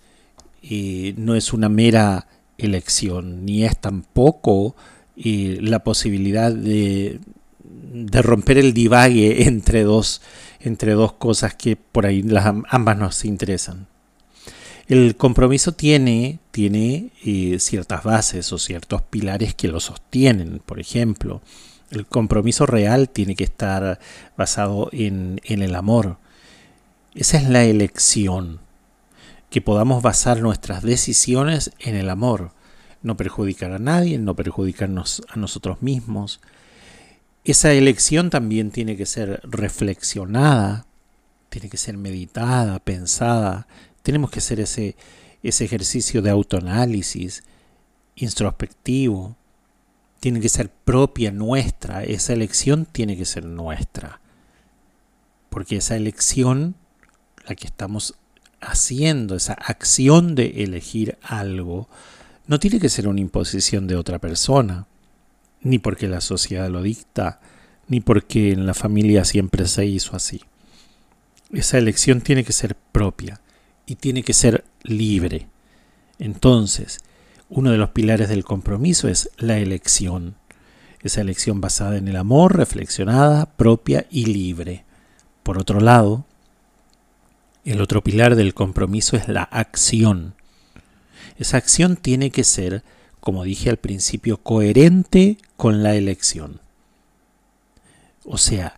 eh, 0.64 1.14
no 1.18 1.36
es 1.36 1.52
una 1.52 1.68
mera 1.68 2.28
elección, 2.58 3.44
ni 3.44 3.66
es 3.66 3.78
tampoco 3.78 4.78
eh, 5.18 5.58
la 5.62 5.84
posibilidad 5.84 6.54
de, 6.54 7.20
de 7.62 8.22
romper 8.22 8.58
el 8.58 8.74
divague 8.74 9.44
entre 9.48 9.84
dos, 9.84 10.22
entre 10.62 10.94
dos 10.94 11.12
cosas 11.12 11.56
que 11.56 11.76
por 11.76 12.06
ahí 12.06 12.22
las, 12.24 12.46
ambas 12.70 12.98
nos 12.98 13.26
interesan. 13.26 13.88
El 14.88 15.18
compromiso 15.18 15.74
tiene, 15.74 16.40
tiene 16.52 17.10
eh, 17.26 17.58
ciertas 17.60 18.06
bases 18.06 18.54
o 18.54 18.58
ciertos 18.58 19.02
pilares 19.02 19.54
que 19.54 19.68
lo 19.68 19.82
sostienen. 19.82 20.62
Por 20.66 20.80
ejemplo, 20.80 21.42
el 21.92 22.06
compromiso 22.06 22.66
real 22.66 23.10
tiene 23.10 23.36
que 23.36 23.44
estar 23.44 24.00
basado 24.38 24.90
en, 24.92 25.42
en 25.44 25.62
el 25.62 25.76
amor. 25.76 26.18
Esa 27.16 27.38
es 27.38 27.50
la 27.50 27.64
elección. 27.64 28.60
Que 29.50 29.62
podamos 29.62 30.04
basar 30.04 30.42
nuestras 30.42 30.84
decisiones 30.84 31.72
en 31.80 31.96
el 31.96 32.10
amor. 32.10 32.52
No 33.02 33.16
perjudicar 33.16 33.72
a 33.72 33.80
nadie, 33.80 34.18
no 34.18 34.36
perjudicarnos 34.36 35.24
a 35.30 35.38
nosotros 35.38 35.82
mismos. 35.82 36.42
Esa 37.44 37.72
elección 37.72 38.30
también 38.30 38.72
tiene 38.72 38.98
que 38.98 39.06
ser 39.06 39.40
reflexionada, 39.44 40.86
tiene 41.50 41.70
que 41.70 41.78
ser 41.78 41.98
meditada, 41.98 42.80
pensada. 42.80 43.68
Tenemos 44.04 44.32
que 44.32 44.40
hacer 44.40 44.60
ese, 44.60 44.98
ese 45.44 45.64
ejercicio 45.64 46.22
de 46.22 46.30
autoanálisis 46.30 47.44
introspectivo. 48.16 49.38
Tiene 50.20 50.40
que 50.40 50.50
ser 50.50 50.70
propia 50.70 51.32
nuestra. 51.32 52.04
Esa 52.04 52.34
elección 52.34 52.86
tiene 52.86 53.18
que 53.18 53.26
ser 53.26 53.46
nuestra. 53.46 54.20
Porque 55.50 55.78
esa 55.78 55.96
elección, 55.96 56.76
la 57.48 57.56
que 57.56 57.68
estamos 57.68 58.16
haciendo, 58.60 59.36
esa 59.36 59.54
acción 59.54 60.36
de 60.36 60.64
elegir 60.64 61.18
algo, 61.22 61.88
no 62.48 62.60
tiene 62.60 62.80
que 62.80 62.90
ser 62.90 63.08
una 63.08 63.22
imposición 63.22 63.88
de 63.88 63.96
otra 63.96 64.20
persona 64.20 64.88
ni 65.62 65.80
porque 65.80 66.08
la 66.08 66.22
sociedad 66.22 66.70
lo 66.70 66.82
dicta, 66.82 67.40
ni 67.88 68.00
porque 68.00 68.52
en 68.52 68.66
la 68.66 68.74
familia 68.74 69.26
siempre 69.26 69.68
se 69.68 69.86
hizo 69.86 70.16
así. 70.16 70.42
Esa 71.52 71.78
elección 71.78 72.22
tiene 72.22 72.44
que 72.44 72.54
ser 72.54 72.76
propia 72.76 73.42
y 73.86 73.96
tiene 73.96 74.24
que 74.24 74.34
ser 74.34 74.66
libre. 74.84 75.48
Entonces, 76.20 77.00
uno 77.50 77.72
de 77.72 77.78
los 77.78 77.90
pilares 77.90 78.30
del 78.30 78.44
compromiso 78.44 79.08
es 79.08 79.30
la 79.38 79.58
elección. 79.58 80.36
Esa 81.02 81.22
elección 81.22 81.62
basada 81.62 81.98
en 81.98 82.08
el 82.08 82.16
amor, 82.16 82.58
reflexionada, 82.58 83.46
propia 83.46 84.06
y 84.10 84.26
libre. 84.26 84.84
Por 85.44 85.58
otro 85.58 85.80
lado, 85.80 86.26
el 87.64 87.82
otro 87.82 88.04
pilar 88.04 88.36
del 88.36 88.54
compromiso 88.54 89.16
es 89.16 89.28
la 89.28 89.44
acción. 89.44 90.34
Esa 91.38 91.58
acción 91.58 91.96
tiene 91.96 92.32
que 92.32 92.44
ser 92.44 92.84
como 93.28 93.44
dije 93.44 93.70
al 93.70 93.76
principio, 93.76 94.38
coherente 94.38 95.38
con 95.58 95.84
la 95.84 95.96
elección. 95.96 96.62
O 98.24 98.38
sea, 98.38 98.78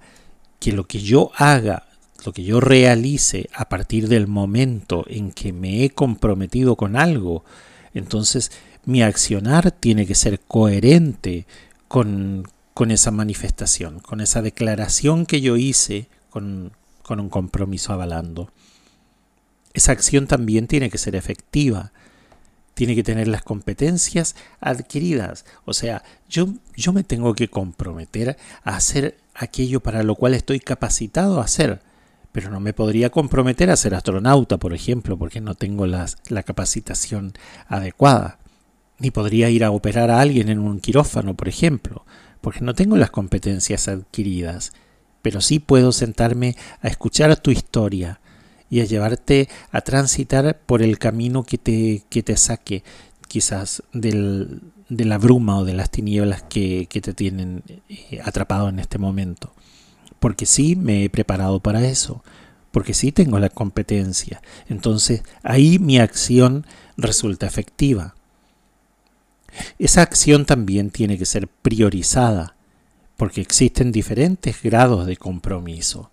que 0.60 0.72
lo 0.72 0.88
que 0.88 1.02
yo 1.02 1.30
haga, 1.36 1.88
lo 2.26 2.34
que 2.34 2.44
yo 2.44 2.60
realice 2.60 3.48
a 3.54 3.70
partir 3.70 4.08
del 4.08 4.26
momento 4.26 5.06
en 5.08 5.32
que 5.34 5.54
me 5.54 5.84
he 5.84 5.92
comprometido 5.92 6.76
con 6.76 6.96
algo, 6.96 7.44
entonces 7.94 8.52
mi 8.86 9.02
accionar 9.02 9.72
tiene 9.72 10.06
que 10.06 10.16
ser 10.16 10.40
coherente 10.40 11.46
con, 11.88 12.48
con 12.74 12.92
esa 12.92 13.12
manifestación, 13.12 14.00
con 14.00 14.22
esa 14.22 14.42
declaración 14.42 15.26
que 15.26 15.42
yo 15.42 15.58
hice 15.58 16.08
con, 16.30 16.72
con 17.04 17.20
un 17.20 17.30
compromiso 17.30 17.94
avalando. 17.94 18.52
Esa 19.74 19.92
acción 19.92 20.28
también 20.28 20.68
tiene 20.68 20.90
que 20.90 20.98
ser 20.98 21.16
efectiva, 21.16 21.92
tiene 22.74 22.96
que 22.96 23.04
tener 23.04 23.28
las 23.28 23.44
competencias 23.44 24.36
adquiridas. 24.62 25.46
O 25.66 25.74
sea, 25.74 26.04
yo, 26.30 26.54
yo 26.76 26.94
me 26.94 27.04
tengo 27.04 27.34
que 27.36 27.50
comprometer 27.50 28.38
a 28.64 28.76
hacer 28.76 29.18
aquello 29.36 29.82
para 29.82 30.04
lo 30.04 30.16
cual 30.16 30.34
estoy 30.34 30.60
capacitado 30.60 31.40
a 31.40 31.44
hacer. 31.44 31.82
Pero 32.32 32.50
no 32.52 32.60
me 32.60 32.74
podría 32.74 33.10
comprometer 33.10 33.70
a 33.72 33.76
ser 33.76 33.96
astronauta, 33.96 34.58
por 34.58 34.74
ejemplo, 34.74 35.18
porque 35.18 35.42
no 35.42 35.56
tengo 35.56 35.88
las, 35.88 36.18
la 36.30 36.44
capacitación 36.44 37.34
adecuada. 37.68 38.40
Ni 39.00 39.12
podría 39.12 39.50
ir 39.50 39.64
a 39.64 39.72
operar 39.72 40.12
a 40.12 40.20
alguien 40.20 40.50
en 40.50 40.60
un 40.60 40.80
quirófano, 40.80 41.34
por 41.36 41.48
ejemplo, 41.48 42.06
porque 42.42 42.62
no 42.62 42.76
tengo 42.76 42.98
las 42.98 43.12
competencias 43.12 43.88
adquiridas. 43.88 44.74
Pero 45.22 45.42
sí 45.42 45.60
puedo 45.60 45.92
sentarme 45.92 46.56
a 46.82 46.88
escuchar 46.88 47.36
tu 47.38 47.52
historia, 47.52 48.20
y 48.70 48.82
a 48.82 48.86
llevarte 48.86 49.50
a 49.72 49.82
transitar 49.82 50.60
por 50.66 50.82
el 50.82 51.00
camino 51.00 51.44
que 51.44 51.58
te, 51.58 52.04
que 52.10 52.24
te 52.24 52.38
saque 52.38 52.84
quizás 53.28 53.84
del, 53.94 54.62
de 54.90 55.06
la 55.06 55.18
bruma 55.18 55.58
o 55.58 55.66
de 55.66 55.74
las 55.74 55.90
tinieblas 55.90 56.44
que, 56.44 56.88
que 56.88 57.02
te 57.02 57.14
tienen 57.14 57.64
eh, 57.90 58.20
atrapado 58.24 58.70
en 58.70 58.80
este 58.80 58.98
momento. 58.98 59.54
Porque 60.20 60.46
sí 60.46 60.76
me 60.76 61.04
he 61.04 61.10
preparado 61.10 61.60
para 61.60 61.86
eso, 61.86 62.24
porque 62.72 62.94
sí 62.94 63.12
tengo 63.12 63.40
la 63.40 63.50
competencia. 63.50 64.42
Entonces 64.68 65.24
ahí 65.44 65.80
mi 65.80 66.00
acción 66.00 66.66
resulta 66.98 67.48
efectiva. 67.48 68.16
Esa 69.80 70.02
acción 70.02 70.46
también 70.46 70.92
tiene 70.92 71.18
que 71.18 71.26
ser 71.26 71.48
priorizada, 71.48 72.56
porque 73.18 73.42
existen 73.42 73.92
diferentes 73.92 74.62
grados 74.62 75.06
de 75.06 75.18
compromiso. 75.18 76.12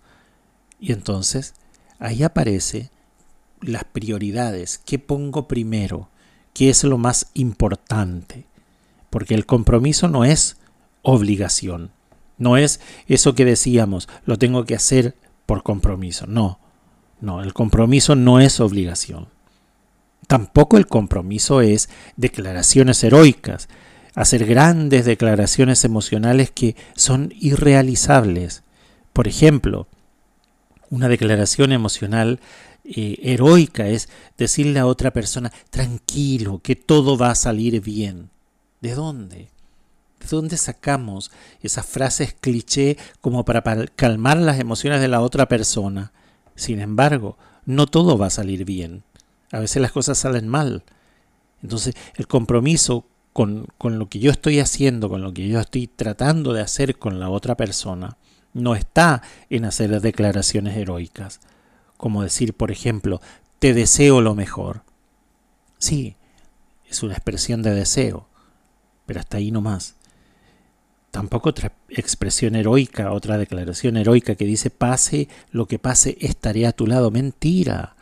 Y 0.79 0.91
entonces 0.91 1.53
ahí 1.99 2.23
aparece 2.23 2.89
las 3.61 3.83
prioridades, 3.85 4.77
qué 4.77 4.99
pongo 4.99 5.47
primero, 5.47 6.09
qué 6.53 6.69
es 6.69 6.83
lo 6.83 6.97
más 6.97 7.27
importante, 7.33 8.45
porque 9.09 9.35
el 9.35 9.45
compromiso 9.45 10.07
no 10.07 10.25
es 10.25 10.57
obligación, 11.01 11.91
no 12.37 12.57
es 12.57 12.79
eso 13.07 13.35
que 13.35 13.45
decíamos, 13.45 14.07
lo 14.25 14.37
tengo 14.37 14.65
que 14.65 14.75
hacer 14.75 15.15
por 15.45 15.63
compromiso, 15.63 16.27
no, 16.27 16.59
no, 17.19 17.41
el 17.41 17.53
compromiso 17.53 18.15
no 18.15 18.39
es 18.39 18.59
obligación. 18.59 19.27
Tampoco 20.27 20.77
el 20.77 20.87
compromiso 20.87 21.61
es 21.61 21.89
declaraciones 22.15 23.03
heroicas, 23.03 23.69
hacer 24.13 24.45
grandes 24.45 25.05
declaraciones 25.05 25.85
emocionales 25.85 26.51
que 26.51 26.75
son 26.95 27.33
irrealizables. 27.39 28.63
Por 29.13 29.27
ejemplo, 29.27 29.87
una 30.89 31.07
declaración 31.07 31.71
emocional 31.71 32.39
eh, 32.83 33.19
heroica 33.21 33.87
es 33.87 34.09
decirle 34.37 34.79
a 34.79 34.85
otra 34.85 35.11
persona, 35.11 35.51
tranquilo, 35.69 36.61
que 36.63 36.75
todo 36.75 37.17
va 37.17 37.31
a 37.31 37.35
salir 37.35 37.81
bien. 37.81 38.29
¿De 38.81 38.95
dónde? 38.95 39.49
¿De 40.19 40.27
dónde 40.29 40.57
sacamos 40.57 41.31
esas 41.61 41.85
frases 41.85 42.35
cliché 42.39 42.97
como 43.21 43.45
para 43.45 43.63
calmar 43.95 44.37
las 44.37 44.59
emociones 44.59 45.01
de 45.01 45.07
la 45.07 45.21
otra 45.21 45.47
persona? 45.47 46.11
Sin 46.55 46.79
embargo, 46.79 47.37
no 47.65 47.85
todo 47.85 48.17
va 48.17 48.27
a 48.27 48.31
salir 48.31 48.65
bien. 48.65 49.03
A 49.51 49.59
veces 49.59 49.81
las 49.81 49.91
cosas 49.91 50.17
salen 50.17 50.47
mal. 50.47 50.83
Entonces, 51.61 51.95
el 52.15 52.27
compromiso 52.27 53.05
con, 53.33 53.67
con 53.77 53.99
lo 53.99 54.09
que 54.09 54.19
yo 54.19 54.31
estoy 54.31 54.59
haciendo, 54.59 55.09
con 55.09 55.21
lo 55.21 55.33
que 55.33 55.47
yo 55.47 55.59
estoy 55.59 55.87
tratando 55.87 56.53
de 56.53 56.61
hacer 56.61 56.97
con 56.97 57.19
la 57.19 57.29
otra 57.29 57.55
persona, 57.55 58.17
no 58.53 58.75
está 58.75 59.21
en 59.49 59.65
hacer 59.65 60.01
declaraciones 60.01 60.75
heroicas, 60.75 61.39
como 61.95 62.23
decir, 62.23 62.53
por 62.55 62.71
ejemplo, 62.71 63.21
te 63.59 63.73
deseo 63.73 64.21
lo 64.21 64.33
mejor. 64.33 64.83
Sí, 65.77 66.15
es 66.89 67.03
una 67.03 67.13
expresión 67.13 67.61
de 67.61 67.73
deseo, 67.73 68.27
pero 69.05 69.19
hasta 69.19 69.37
ahí 69.37 69.51
no 69.51 69.61
más. 69.61 69.96
Tampoco 71.11 71.49
otra 71.49 71.73
expresión 71.89 72.55
heroica, 72.55 73.11
otra 73.11 73.37
declaración 73.37 73.97
heroica 73.97 74.35
que 74.35 74.45
dice, 74.45 74.69
pase 74.69 75.29
lo 75.51 75.65
que 75.65 75.79
pase, 75.79 76.17
estaré 76.21 76.67
a 76.67 76.73
tu 76.73 76.85
lado. 76.85 77.11
Mentira. 77.11 77.95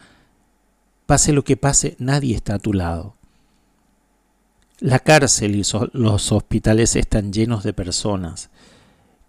Pase 1.05 1.33
lo 1.33 1.43
que 1.43 1.55
pase, 1.55 1.95
nadie 1.99 2.35
está 2.35 2.55
a 2.55 2.59
tu 2.59 2.73
lado. 2.73 3.15
La 4.79 4.99
cárcel 4.99 5.55
y 5.55 5.63
los 5.93 6.31
hospitales 6.31 6.95
están 6.95 7.31
llenos 7.31 7.63
de 7.63 7.73
personas 7.73 8.49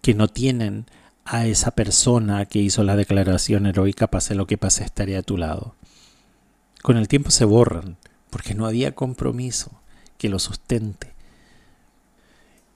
que 0.01 0.13
no 0.13 0.27
tienen 0.27 0.85
a 1.23 1.45
esa 1.45 1.71
persona 1.71 2.45
que 2.45 2.59
hizo 2.59 2.83
la 2.83 2.95
declaración 2.95 3.65
heroica, 3.65 4.07
pase 4.07 4.35
lo 4.35 4.47
que 4.47 4.57
pase, 4.57 4.83
estaré 4.83 5.17
a 5.17 5.21
tu 5.21 5.37
lado. 5.37 5.75
Con 6.81 6.97
el 6.97 7.07
tiempo 7.07 7.31
se 7.31 7.45
borran, 7.45 7.97
porque 8.29 8.55
no 8.55 8.65
había 8.65 8.95
compromiso 8.95 9.71
que 10.17 10.29
lo 10.29 10.39
sustente. 10.39 11.16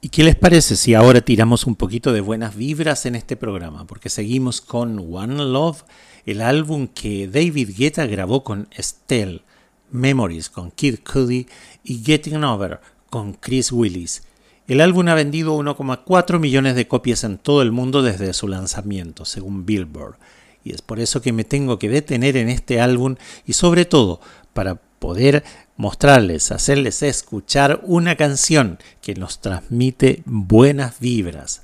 ¿Y 0.04 0.10
qué 0.10 0.24
les 0.24 0.36
parece 0.36 0.78
si 0.78 0.96
ahora 0.96 1.22
tiramos 1.22 1.68
un 1.68 1.76
poquito 1.76 2.12
de 2.12 2.22
buenas 2.22 2.56
vibras 2.56 3.06
en 3.06 3.14
este 3.14 3.36
programa? 3.36 3.86
Porque 3.86 4.10
seguimos 4.10 4.60
con 4.60 4.98
One 4.98 5.36
Love, 5.46 5.84
el 6.26 6.42
álbum 6.42 6.88
que 6.88 7.28
David 7.28 7.70
Guetta 7.78 8.08
grabó 8.08 8.44
con 8.44 8.68
Estelle, 8.72 9.44
Memories 9.92 10.50
con 10.50 10.72
Kid 10.72 11.02
Cudi 11.04 11.46
y 11.84 12.02
Getting 12.04 12.44
Over 12.44 12.82
con 13.12 13.34
Chris 13.34 13.72
Willis. 13.72 14.24
El 14.68 14.82
álbum 14.82 15.08
ha 15.08 15.14
vendido 15.14 15.56
1,4 15.56 16.40
millones 16.40 16.74
de 16.74 16.88
copias 16.88 17.24
en 17.24 17.38
todo 17.38 17.62
el 17.62 17.72
mundo 17.72 18.02
desde 18.02 18.34
su 18.34 18.48
lanzamiento, 18.48 19.24
según 19.24 19.68
Billboard. 19.68 20.16
Y 20.64 20.74
es 20.74 20.82
por 20.82 21.00
eso 21.00 21.22
que 21.22 21.32
me 21.32 21.44
tengo 21.44 21.78
que 21.78 21.90
detener 21.90 22.38
en 22.38 22.50
este 22.50 22.82
álbum 22.82 23.18
y 23.46 23.54
sobre 23.54 23.86
todo 23.86 24.20
para 24.54 24.82
poder 24.98 25.44
mostrarles, 25.82 26.52
hacerles 26.52 27.02
escuchar 27.02 27.82
una 27.84 28.16
canción 28.16 28.78
que 29.02 29.16
nos 29.16 29.40
transmite 29.42 30.22
buenas 30.26 31.00
vibras. 31.00 31.64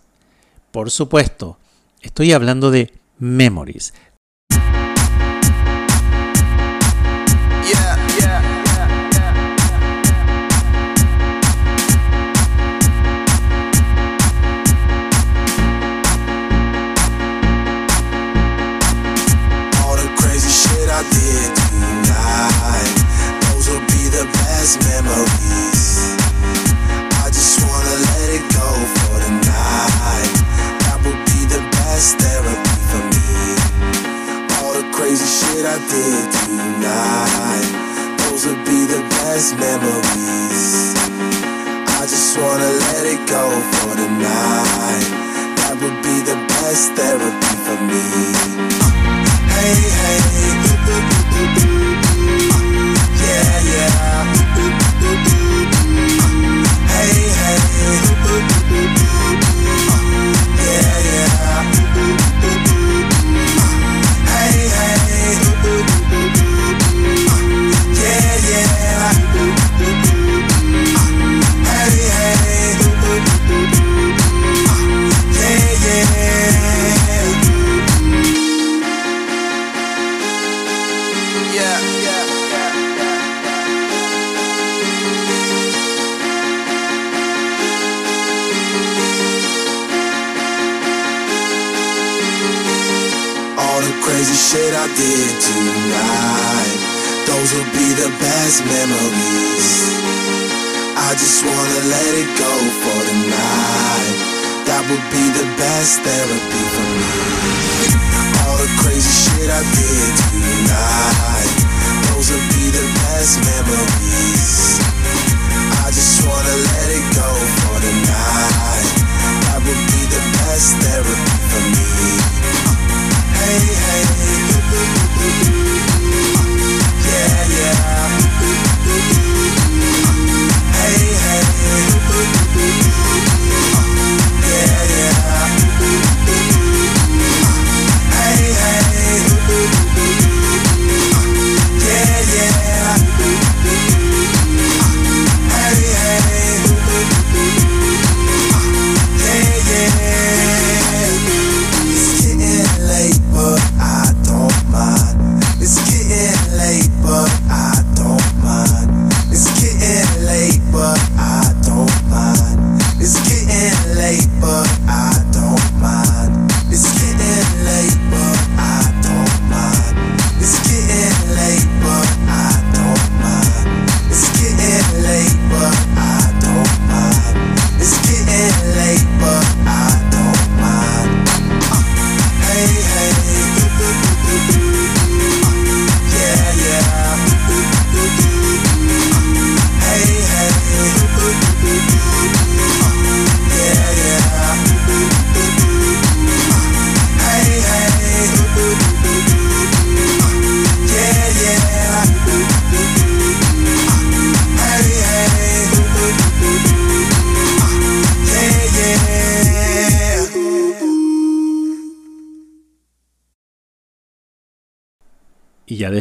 Por 0.72 0.90
supuesto, 0.90 1.60
estoy 2.02 2.34
hablando 2.34 2.72
de 2.72 2.92
Memories. 3.20 3.94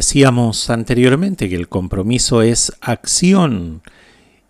Decíamos 0.07 0.69
anteriormente 0.69 1.49
que 1.49 1.57
el 1.57 1.67
compromiso 1.67 2.41
es 2.41 2.71
acción. 2.79 3.81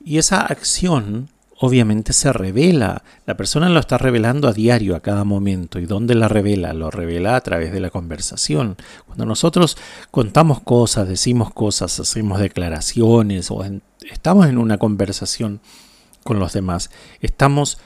Y 0.05 0.19
esa 0.19 0.41
acción 0.41 1.29
obviamente 1.59 2.13
se 2.13 2.31
revela. 2.31 3.01
La 3.25 3.35
persona 3.37 3.67
lo 3.67 3.79
está 3.79 3.97
revelando 3.97 4.47
a 4.47 4.53
diario, 4.53 4.95
a 4.95 4.99
cada 4.99 5.23
momento. 5.23 5.79
¿Y 5.79 5.87
dónde 5.87 6.13
la 6.13 6.27
revela? 6.27 6.73
Lo 6.73 6.91
revela 6.91 7.35
a 7.35 7.41
través 7.41 7.73
de 7.73 7.79
la 7.79 7.89
conversación. 7.89 8.77
Cuando 9.07 9.25
nosotros 9.25 9.79
contamos 10.11 10.59
cosas, 10.59 11.07
decimos 11.07 11.51
cosas, 11.51 11.99
hacemos 11.99 12.39
declaraciones 12.39 13.49
o 13.49 13.65
estamos 14.11 14.45
en 14.45 14.59
una 14.59 14.77
conversación 14.77 15.59
con 16.23 16.37
los 16.37 16.53
demás, 16.53 16.91
estamos 17.19 17.79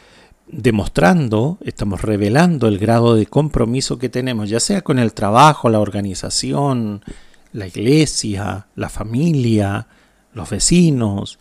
demostrando, 0.45 1.57
estamos 1.63 2.01
revelando 2.01 2.67
el 2.67 2.79
grado 2.79 3.15
de 3.15 3.27
compromiso 3.27 3.97
que 3.97 4.09
tenemos, 4.09 4.49
ya 4.49 4.59
sea 4.59 4.81
con 4.81 4.99
el 4.99 5.13
trabajo, 5.13 5.69
la 5.69 5.79
organización, 5.79 7.01
la 7.53 7.67
iglesia, 7.67 8.67
la 8.75 8.89
familia, 8.89 9.87
los 10.33 10.49
vecinos, 10.49 11.39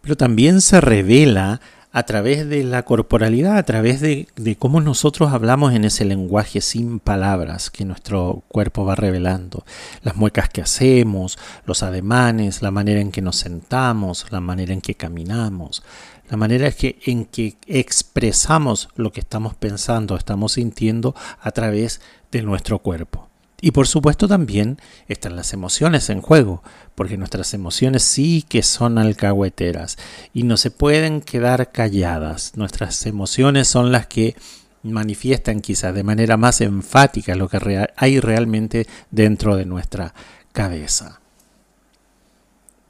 pero 0.00 0.16
también 0.16 0.60
se 0.60 0.80
revela 0.80 1.60
a 1.94 2.02
través 2.02 2.48
de 2.48 2.64
la 2.64 2.82
corporalidad, 2.82 3.56
a 3.56 3.62
través 3.62 4.00
de, 4.00 4.26
de, 4.34 4.56
cómo 4.56 4.80
nosotros 4.80 5.32
hablamos 5.32 5.72
en 5.74 5.84
ese 5.84 6.04
lenguaje 6.04 6.60
sin 6.60 6.98
palabras 6.98 7.70
que 7.70 7.84
nuestro 7.84 8.42
cuerpo 8.48 8.84
va 8.84 8.96
revelando. 8.96 9.64
Las 10.02 10.16
muecas 10.16 10.48
que 10.48 10.60
hacemos, 10.60 11.38
los 11.66 11.84
ademanes, 11.84 12.62
la 12.62 12.72
manera 12.72 13.00
en 13.00 13.12
que 13.12 13.22
nos 13.22 13.36
sentamos, 13.36 14.26
la 14.30 14.40
manera 14.40 14.72
en 14.72 14.80
que 14.80 14.96
caminamos, 14.96 15.84
la 16.28 16.36
manera 16.36 16.70
que, 16.72 16.98
en 17.06 17.26
que 17.26 17.58
expresamos 17.68 18.88
lo 18.96 19.12
que 19.12 19.20
estamos 19.20 19.54
pensando, 19.54 20.16
estamos 20.16 20.52
sintiendo 20.52 21.14
a 21.40 21.52
través 21.52 22.00
de 22.32 22.42
nuestro 22.42 22.80
cuerpo. 22.80 23.28
Y 23.64 23.70
por 23.70 23.88
supuesto 23.88 24.28
también 24.28 24.76
están 25.08 25.36
las 25.36 25.54
emociones 25.54 26.10
en 26.10 26.20
juego, 26.20 26.62
porque 26.94 27.16
nuestras 27.16 27.54
emociones 27.54 28.02
sí 28.02 28.44
que 28.46 28.62
son 28.62 28.98
alcahueteras 28.98 29.96
y 30.34 30.42
no 30.42 30.58
se 30.58 30.70
pueden 30.70 31.22
quedar 31.22 31.72
calladas. 31.72 32.52
Nuestras 32.56 33.06
emociones 33.06 33.66
son 33.66 33.90
las 33.90 34.06
que 34.06 34.36
manifiestan 34.82 35.62
quizás 35.62 35.94
de 35.94 36.02
manera 36.02 36.36
más 36.36 36.60
enfática 36.60 37.36
lo 37.36 37.48
que 37.48 37.88
hay 37.96 38.20
realmente 38.20 38.86
dentro 39.10 39.56
de 39.56 39.64
nuestra 39.64 40.12
cabeza. 40.52 41.22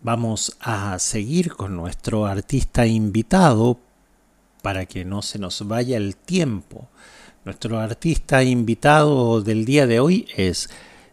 Vamos 0.02 0.56
a 0.58 0.98
seguir 0.98 1.52
con 1.52 1.76
nuestro 1.76 2.26
artista 2.26 2.84
invitado 2.84 3.78
para 4.60 4.86
que 4.86 5.04
no 5.04 5.22
se 5.22 5.38
nos 5.38 5.68
vaya 5.68 5.96
el 5.96 6.16
tiempo. 6.16 6.88
Nuestro 7.44 7.78
artista 7.78 8.42
invitado 8.42 9.42
del 9.42 9.66
día 9.66 9.86
de 9.86 10.00
hoy 10.00 10.26
es 10.34 10.70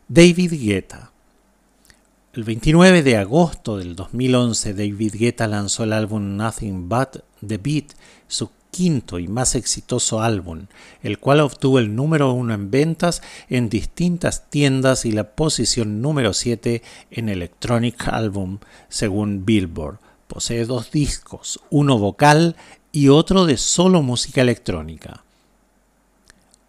David 0.08 0.54
Guetta. 0.54 1.12
El 2.32 2.46
29 2.46 3.04
de 3.04 3.18
agosto 3.18 3.78
del 3.78 3.98
2011, 3.98 4.74
David 4.74 5.16
Guetta 5.20 5.46
lanzó 5.48 5.84
el 5.84 5.92
álbum 5.92 6.38
Nothing 6.38 6.88
But 6.88 7.18
The 7.46 7.58
Beat, 7.58 7.88
su 8.30 8.50
quinto 8.72 9.20
y 9.20 9.28
más 9.28 9.56
exitoso 9.56 10.22
álbum, 10.22 10.68
el 11.04 11.20
cual 11.20 11.42
obtuvo 11.42 11.80
el 11.80 11.94
número 11.94 12.32
uno 12.32 12.54
en 12.54 12.72
ventas 12.72 13.22
en 13.50 13.68
distintas 13.68 14.50
tiendas 14.50 15.04
y 15.04 15.12
la 15.12 15.32
posición 15.32 16.02
número 16.02 16.32
7 16.32 16.82
en 17.12 17.28
Electronic 17.28 18.08
Album, 18.08 18.60
según 18.88 19.44
Billboard. 19.44 19.98
Posee 20.28 20.64
dos 20.64 20.92
discos, 20.92 21.60
uno 21.70 21.98
vocal 21.98 22.56
y 22.94 23.10
otro 23.10 23.46
de 23.46 23.58
solo 23.58 24.02
música 24.02 24.40
electrónica. 24.40 25.26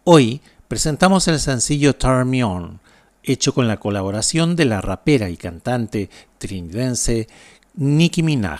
Hoy 0.05 0.41
presentamos 0.67 1.29
el 1.29 1.39
sencillo 1.39 1.95
Turn 1.95 2.29
Me 2.29 2.43
On, 2.43 2.81
hecho 3.23 3.53
con 3.53 3.69
la 3.69 3.77
colaboración 3.77 4.57
de 4.57 4.65
la 4.65 4.81
rapera 4.81 5.29
y 5.29 5.37
cantante 5.37 6.09
trinitense 6.39 7.29
Nicki 7.75 8.21
Minaj. 8.21 8.59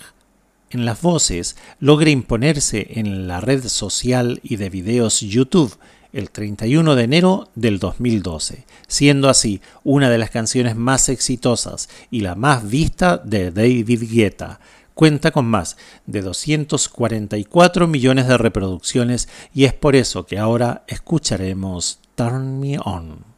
En 0.70 0.86
las 0.86 1.02
voces 1.02 1.58
logra 1.82 2.10
imponerse 2.10 2.88
en 2.92 3.28
la 3.28 3.42
red 3.42 3.68
social 3.68 4.40
y 4.42 4.56
de 4.56 4.70
videos 4.70 5.20
YouTube 5.20 5.78
el 6.14 6.32
31 6.32 6.96
de 6.96 7.04
enero 7.04 7.50
del 7.56 7.78
2012, 7.78 8.64
siendo 8.88 9.28
así 9.28 9.60
una 9.84 10.10
de 10.10 10.20
las 10.20 10.30
canciones 10.30 10.78
más 10.78 11.10
exitosas 11.10 11.90
y 12.10 12.22
la 12.22 12.36
más 12.36 12.70
vista 12.70 13.18
de 13.18 13.52
David 13.52 14.04
Guetta, 14.10 14.62
cuenta 14.94 15.32
con 15.32 15.46
más 15.46 15.78
de 16.06 16.22
244 16.22 17.88
millones 17.88 18.28
de 18.28 18.38
reproducciones 18.38 19.30
y 19.54 19.66
es 19.66 19.74
por 19.74 19.96
eso 19.96 20.26
que 20.26 20.40
ahora 20.40 20.84
escucharemos 20.88 22.00
Turn 22.16 22.60
Me 22.60 22.78
On. 22.84 23.34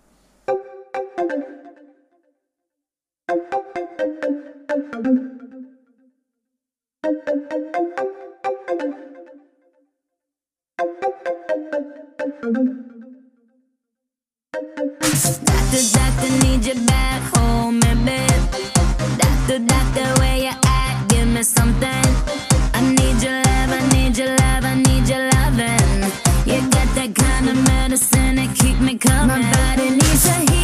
Keep 28.56 28.80
me 28.80 28.96
coming. 28.98 29.28
My 29.28 29.52
body 29.52 29.90
needs 29.92 30.26
a 30.28 30.55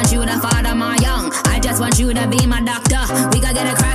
want 0.00 0.12
you 0.12 0.24
to 0.24 0.40
my 0.74 0.96
young. 1.02 1.30
I 1.44 1.60
just 1.60 1.78
want 1.78 1.98
you 1.98 2.14
to 2.14 2.26
be 2.26 2.46
my 2.46 2.62
doctor. 2.62 3.00
We 3.32 3.40
gotta 3.40 3.54
get 3.54 3.66
a 3.66 3.89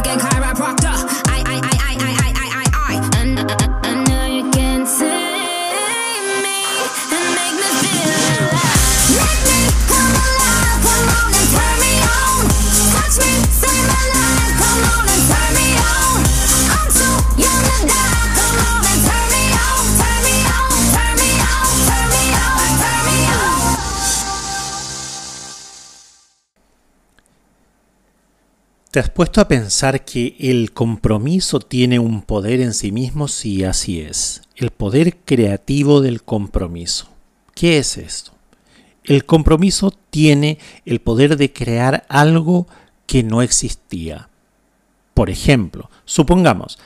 ¿Te 28.96 29.02
has 29.02 29.10
puesto 29.10 29.42
a 29.42 29.50
pensar 29.50 30.06
que 30.06 30.38
el 30.40 30.72
compromiso 30.72 31.60
tiene 31.60 32.00
un 32.00 32.22
poder 32.22 32.62
en 32.62 32.74
sí 32.74 32.94
mismo? 32.94 33.28
Sí, 33.28 33.66
así 33.66 34.00
es. 34.00 34.44
El 34.56 34.70
poder 34.70 35.18
creativo 35.18 36.00
del 36.00 36.24
compromiso. 36.24 37.10
¿Qué 37.54 37.78
es 37.78 37.98
esto? 37.98 38.32
El 39.04 39.26
compromiso 39.26 39.92
tiene 40.10 40.60
el 40.86 41.02
poder 41.02 41.36
de 41.36 41.52
crear 41.52 42.06
algo 42.08 42.68
que 43.06 43.22
no 43.22 43.42
existía. 43.42 44.30
Por 45.14 45.30
ejemplo, 45.30 45.90
supongamos, 46.06 46.80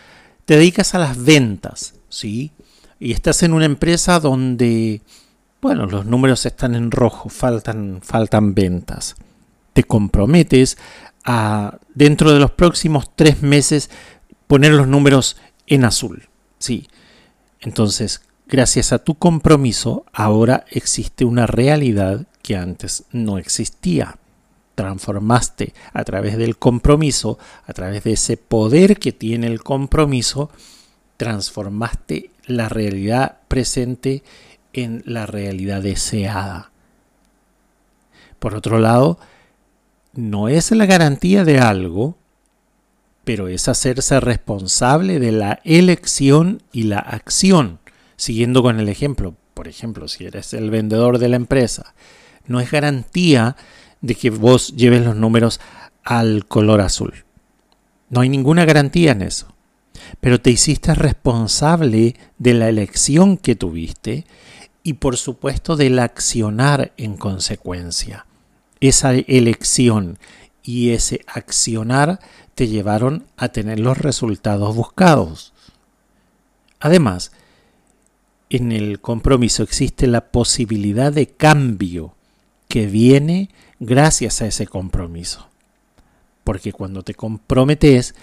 te 0.45 0.58
dedicas 0.58 0.95
a 0.95 0.98
las 0.98 1.24
ventas, 1.24 1.93
¿sí? 2.10 2.50
Y 3.00 3.12
estás 3.12 3.43
en 3.43 3.54
una 3.54 3.65
empresa 3.65 4.19
donde, 4.19 5.04
bueno, 5.62 5.86
los 5.86 6.08
números 6.08 6.48
están 6.48 6.74
en 6.74 6.89
rojo, 6.89 7.30
faltan, 7.30 8.00
faltan 8.02 8.56
ventas. 8.56 9.15
Te 9.74 9.84
comprometes 9.84 10.80
dentro 11.93 12.31
de 12.31 12.39
los 12.39 12.51
próximos 12.51 13.15
tres 13.15 13.41
meses, 13.41 13.89
poner 14.47 14.73
los 14.73 14.87
números 14.87 15.37
en 15.67 15.85
azul, 15.85 16.29
¿sí? 16.57 16.87
Entonces, 17.59 18.21
gracias 18.47 18.93
a 18.93 18.99
tu 18.99 19.15
compromiso, 19.15 20.05
ahora 20.13 20.65
existe 20.71 21.25
una 21.25 21.45
realidad 21.45 22.25
que 22.41 22.55
antes 22.55 23.03
no 23.11 23.37
existía 23.37 24.17
transformaste 24.79 25.73
a 25.91 26.05
través 26.05 26.37
del 26.37 26.55
compromiso, 26.55 27.37
a 27.67 27.73
través 27.73 28.05
de 28.05 28.13
ese 28.13 28.37
poder 28.37 28.97
que 28.97 29.11
tiene 29.11 29.47
el 29.47 29.61
compromiso, 29.61 30.51
transformaste 31.17 32.31
la 32.45 32.69
realidad 32.69 33.39
presente 33.49 34.23
en 34.71 35.03
la 35.05 35.25
realidad 35.25 35.81
deseada. 35.81 36.71
Por 38.39 38.55
otro 38.55 38.79
lado, 38.79 39.19
no 40.19 40.49
es 40.49 40.71
la 40.71 40.86
garantía 40.86 41.43
de 41.43 41.60
algo, 41.60 42.17
pero 43.23 43.47
es 43.47 43.67
hacerse 43.67 44.19
responsable 44.19 45.19
de 45.19 45.32
la 45.32 45.60
elección 45.63 46.62
y 46.71 46.84
la 46.84 46.99
acción. 46.99 47.79
Siguiendo 48.15 48.62
con 48.62 48.79
el 48.79 48.89
ejemplo, 48.89 49.36
por 49.53 49.67
ejemplo, 49.67 50.08
si 50.08 50.25
eres 50.25 50.53
el 50.53 50.69
vendedor 50.69 51.19
de 51.19 51.29
la 51.29 51.36
empresa, 51.36 51.93
no 52.47 52.60
es 52.60 52.71
garantía 52.71 53.55
de 54.01 54.15
que 54.15 54.29
vos 54.29 54.75
lleves 54.75 55.03
los 55.03 55.15
números 55.15 55.60
al 56.03 56.45
color 56.45 56.82
azul. 56.82 57.25
No 58.10 58.21
hay 58.21 58.29
ninguna 58.29 58.65
garantía 58.65 59.12
en 59.12 59.21
eso. 59.21 59.53
Pero 60.21 60.39
te 60.39 60.49
hiciste 60.49 60.95
responsable 60.95 62.15
de 62.38 62.53
la 62.53 62.69
elección 62.69 63.38
que 63.38 63.55
tuviste 63.55 64.25
y 64.82 64.93
por 64.93 65.17
supuesto 65.17 65.75
del 65.75 65.99
accionar 65.99 66.93
en 66.97 67.17
consecuencia. 67.17 68.25
Esa 68.79 69.13
elección 69.13 70.19
y 70.63 70.91
ese 70.91 71.21
accionar 71.27 72.19
te 72.55 72.67
llevaron 72.67 73.25
a 73.38 73.49
tener 73.49 73.80
los 73.80 73.97
resultados 73.97 74.75
buscados. 74.75 75.53
Además, 76.80 77.32
en 78.49 78.71
el 78.71 78.99
compromiso 78.99 79.63
existe 79.63 80.07
la 80.07 80.32
posibilidad 80.32 81.11
de 81.11 81.27
cambio 81.27 82.15
que 82.67 82.88
viene 82.88 83.49
gracias 83.80 84.41
a 84.41 84.47
ese 84.47 84.67
compromiso. 84.67 85.47
Porque 86.43 86.71
cuando 86.73 87.03
te 87.03 87.13
comprometes 87.13 88.15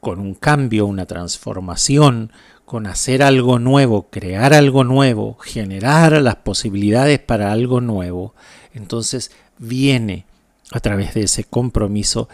con 0.00 0.20
un 0.20 0.34
cambio, 0.34 0.86
una 0.86 1.06
transformación, 1.06 2.32
con 2.64 2.86
hacer 2.86 3.22
algo 3.22 3.58
nuevo, 3.58 4.08
crear 4.10 4.54
algo 4.54 4.84
nuevo, 4.84 5.36
generar 5.38 6.12
las 6.22 6.36
posibilidades 6.36 7.18
para 7.18 7.52
algo 7.52 7.80
nuevo, 7.80 8.34
entonces 8.72 9.30
viene 9.58 10.26
a 10.72 10.80
través 10.80 11.14
de 11.14 11.22
ese 11.22 11.44
compromiso 11.44 12.28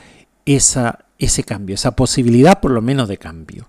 esa, 0.47 1.05
ese 1.19 1.43
cambio, 1.43 1.75
esa 1.75 1.97
posibilidad 1.97 2.61
por 2.61 2.71
lo 2.71 2.81
menos 2.81 3.09
de 3.09 3.19
cambio. 3.19 3.69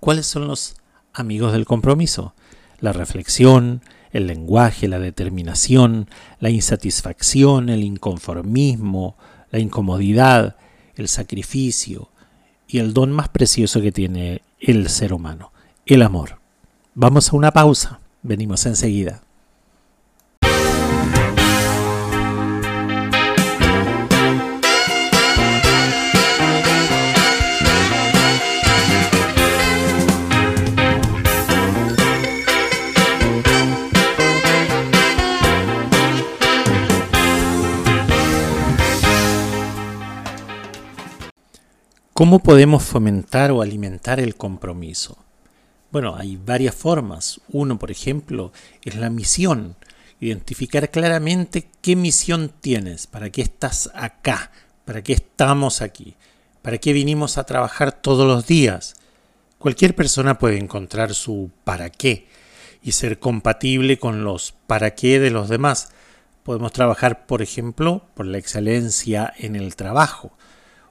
¿Cuáles 0.00 0.26
son 0.26 0.48
los 0.48 0.76
amigos 1.12 1.52
del 1.52 1.66
compromiso? 1.66 2.34
La 2.80 2.92
reflexión, 2.92 3.82
el 4.12 4.26
lenguaje, 4.26 4.88
la 4.88 4.98
determinación, 4.98 6.08
la 6.40 6.48
insatisfacción, 6.48 7.68
el 7.68 7.84
inconformismo, 7.84 9.16
la 9.50 9.58
incomodidad, 9.58 10.56
el 10.96 11.08
sacrificio 11.08 12.08
y 12.70 12.78
el 12.78 12.94
don 12.94 13.10
más 13.10 13.28
precioso 13.28 13.80
que 13.80 13.90
tiene 13.90 14.42
el 14.60 14.88
ser 14.88 15.12
humano, 15.12 15.52
el 15.86 16.02
amor. 16.02 16.38
Vamos 16.94 17.32
a 17.32 17.36
una 17.36 17.50
pausa, 17.50 18.00
venimos 18.22 18.64
enseguida. 18.66 19.22
¿Cómo 42.20 42.40
podemos 42.40 42.82
fomentar 42.82 43.50
o 43.50 43.62
alimentar 43.62 44.20
el 44.20 44.34
compromiso? 44.34 45.16
Bueno, 45.90 46.16
hay 46.16 46.36
varias 46.36 46.74
formas. 46.74 47.40
Uno, 47.48 47.78
por 47.78 47.90
ejemplo, 47.90 48.52
es 48.84 48.96
la 48.96 49.08
misión. 49.08 49.74
Identificar 50.20 50.90
claramente 50.90 51.70
qué 51.80 51.96
misión 51.96 52.52
tienes, 52.60 53.06
para 53.06 53.30
qué 53.30 53.40
estás 53.40 53.90
acá, 53.94 54.50
para 54.84 55.00
qué 55.00 55.14
estamos 55.14 55.80
aquí, 55.80 56.14
para 56.60 56.76
qué 56.76 56.92
vinimos 56.92 57.38
a 57.38 57.44
trabajar 57.44 57.90
todos 57.90 58.26
los 58.26 58.46
días. 58.46 58.96
Cualquier 59.56 59.96
persona 59.96 60.38
puede 60.38 60.58
encontrar 60.58 61.14
su 61.14 61.50
para 61.64 61.88
qué 61.88 62.28
y 62.82 62.92
ser 62.92 63.18
compatible 63.18 63.98
con 63.98 64.24
los 64.24 64.52
para 64.66 64.94
qué 64.94 65.20
de 65.20 65.30
los 65.30 65.48
demás. 65.48 65.88
Podemos 66.42 66.72
trabajar, 66.72 67.24
por 67.24 67.40
ejemplo, 67.40 68.04
por 68.12 68.26
la 68.26 68.36
excelencia 68.36 69.32
en 69.38 69.56
el 69.56 69.74
trabajo 69.74 70.32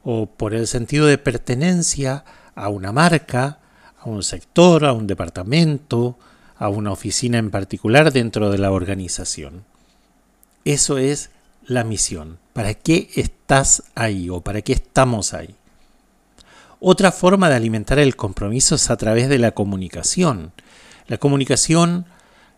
o 0.03 0.27
por 0.27 0.53
el 0.53 0.67
sentido 0.67 1.05
de 1.05 1.17
pertenencia 1.17 2.23
a 2.55 2.69
una 2.69 2.91
marca, 2.91 3.59
a 3.99 4.09
un 4.09 4.23
sector, 4.23 4.85
a 4.85 4.93
un 4.93 5.07
departamento, 5.07 6.17
a 6.57 6.69
una 6.69 6.91
oficina 6.91 7.37
en 7.37 7.51
particular 7.51 8.11
dentro 8.11 8.49
de 8.49 8.57
la 8.57 8.71
organización. 8.71 9.63
Eso 10.65 10.97
es 10.97 11.31
la 11.65 11.83
misión. 11.83 12.39
¿Para 12.53 12.73
qué 12.73 13.09
estás 13.15 13.83
ahí 13.95 14.29
o 14.29 14.41
para 14.41 14.61
qué 14.61 14.73
estamos 14.73 15.33
ahí? 15.33 15.55
Otra 16.81 17.11
forma 17.11 17.49
de 17.49 17.55
alimentar 17.55 17.99
el 17.99 18.15
compromiso 18.15 18.75
es 18.75 18.89
a 18.89 18.97
través 18.97 19.29
de 19.29 19.37
la 19.37 19.51
comunicación. 19.51 20.53
La 21.07 21.17
comunicación, 21.17 22.05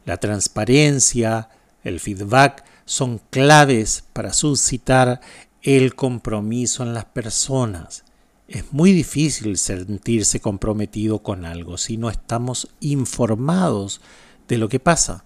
la 0.05 0.17
transparencia, 0.17 1.49
el 1.83 1.99
feedback 1.99 2.63
son 2.85 3.19
claves 3.29 4.03
para 4.13 4.33
suscitar 4.33 5.21
el 5.61 5.95
compromiso 5.95 6.83
en 6.83 6.93
las 6.93 7.05
personas. 7.05 8.03
Es 8.47 8.73
muy 8.73 8.91
difícil 8.91 9.57
sentirse 9.57 10.39
comprometido 10.39 11.19
con 11.19 11.45
algo 11.45 11.77
si 11.77 11.97
no 11.97 12.09
estamos 12.09 12.67
informados 12.79 14.01
de 14.47 14.57
lo 14.57 14.67
que 14.67 14.79
pasa, 14.79 15.23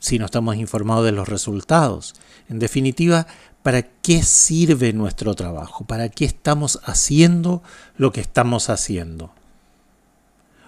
si 0.00 0.18
no 0.18 0.24
estamos 0.24 0.56
informados 0.56 1.04
de 1.04 1.12
los 1.12 1.28
resultados. 1.28 2.14
En 2.48 2.58
definitiva, 2.58 3.26
¿para 3.62 3.82
qué 3.82 4.22
sirve 4.22 4.92
nuestro 4.92 5.34
trabajo? 5.34 5.84
¿Para 5.84 6.08
qué 6.08 6.24
estamos 6.24 6.80
haciendo 6.84 7.62
lo 7.96 8.10
que 8.10 8.20
estamos 8.20 8.70
haciendo? 8.70 9.32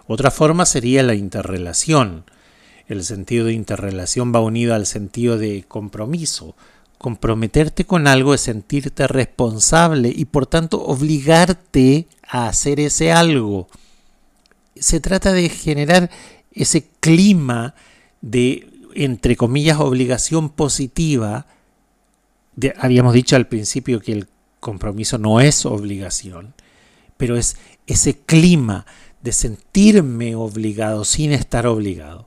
Otra 0.07 0.31
forma 0.31 0.67
sería 0.67 1.03
la 1.03 1.15
interrelación. 1.15 2.25
El 2.87 3.03
sentido 3.03 3.47
de 3.47 3.55
interrelación 3.55 4.33
va 4.33 4.41
unido 4.41 4.75
al 4.75 4.87
sentido 4.87 5.37
de 5.37 5.65
compromiso, 5.67 6.55
Comprometerte 6.99 7.85
con 7.85 8.07
algo 8.07 8.33
es 8.33 8.41
sentirte 8.41 9.07
responsable 9.07 10.13
y 10.15 10.25
por 10.25 10.47
tanto 10.47 10.83
obligarte 10.83 12.07
a 12.27 12.49
hacer 12.49 12.81
ese 12.81 13.13
algo. 13.13 13.69
Se 14.75 15.01
trata 15.01 15.33
de 15.33 15.49
generar 15.51 16.11
ese 16.53 16.89
clima 17.01 17.75
de, 18.23 18.67
entre 18.95 19.37
comillas, 19.37 19.79
obligación 19.79 20.49
positiva. 20.49 21.47
habíamos 22.79 23.13
dicho 23.13 23.37
al 23.37 23.47
principio 23.47 24.01
que 24.01 24.13
el 24.13 24.29
compromiso 24.59 25.19
no 25.19 25.41
es 25.41 25.67
obligación, 25.67 26.55
pero 27.19 27.37
es 27.37 27.59
ese 27.87 28.19
clima 28.19 28.87
de 29.23 29.33
sentirme 29.33 30.35
obligado 30.35 31.05
sin 31.05 31.33
estar 31.33 31.67
obligado, 31.67 32.27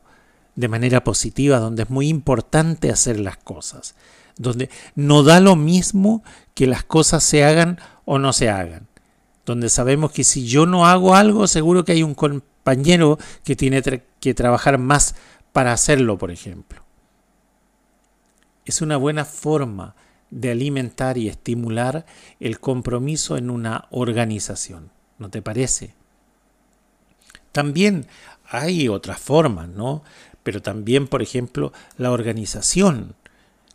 de 0.56 0.68
manera 0.68 1.04
positiva, 1.04 1.58
donde 1.58 1.84
es 1.84 1.90
muy 1.90 2.08
importante 2.08 2.92
hacer 2.92 3.20
las 3.20 3.38
cosas 3.38 3.96
donde 4.40 4.72
no 4.96 5.22
da 5.22 5.40
lo 5.40 5.56
mismo 5.56 6.24
que 6.56 6.66
las 6.66 6.84
cosas 6.84 7.24
se 7.24 7.44
hagan 7.44 7.78
o 8.06 8.18
no 8.18 8.34
se 8.34 8.50
hagan, 8.50 8.88
donde 9.46 9.70
sabemos 9.70 10.12
que 10.12 10.24
si 10.24 10.48
yo 10.48 10.66
no 10.66 10.88
hago 10.88 11.14
algo, 11.14 11.46
seguro 11.46 11.86
que 11.86 11.92
hay 11.92 12.02
un 12.02 12.16
compañero 12.16 13.20
que 13.44 13.56
tiene 13.56 13.84
que 14.20 14.34
trabajar 14.34 14.80
más 14.80 15.14
para 15.52 15.74
hacerlo, 15.74 16.18
por 16.18 16.32
ejemplo. 16.32 16.84
Es 18.66 18.82
una 18.82 18.98
buena 18.98 19.26
forma 19.26 19.96
de 20.32 20.52
alimentar 20.52 21.18
y 21.18 21.28
estimular 21.28 22.06
el 22.40 22.60
compromiso 22.60 23.38
en 23.38 23.50
una 23.50 23.88
organización. 23.92 24.92
¿No 25.18 25.30
te 25.30 25.42
parece? 25.42 25.96
También 27.52 28.06
hay 28.48 28.88
otras 28.88 29.20
formas, 29.20 29.68
¿no? 29.68 30.04
Pero 30.44 30.62
también, 30.62 31.08
por 31.08 31.22
ejemplo, 31.22 31.74
la 31.98 32.12
organización. 32.12 33.16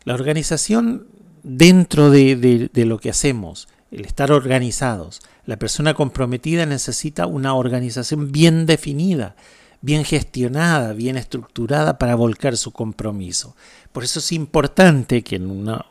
La 0.05 0.13
organización 0.13 1.07
dentro 1.43 2.09
de, 2.09 2.69
de, 2.71 2.85
lo 2.85 2.99
que 2.99 3.09
hacemos, 3.09 3.67
el 3.91 4.05
estar 4.05 4.31
organizados. 4.31 5.21
La 5.45 5.57
persona 5.57 5.93
comprometida 5.93 6.65
necesita 6.65 7.27
una 7.27 7.53
organización 7.53 8.31
bien 8.31 8.65
definida, 8.65 9.35
bien 9.81 10.03
gestionada, 10.03 10.93
bien 10.93 11.17
estructurada 11.17 11.97
para 11.97 12.15
volcar 12.15 12.57
su 12.57 12.71
compromiso. 12.71 13.55
Por 13.91 14.03
eso 14.03 14.19
es 14.19 14.31
importante 14.31 15.23
que 15.23 15.35
en 15.35 15.49
una, 15.49 15.85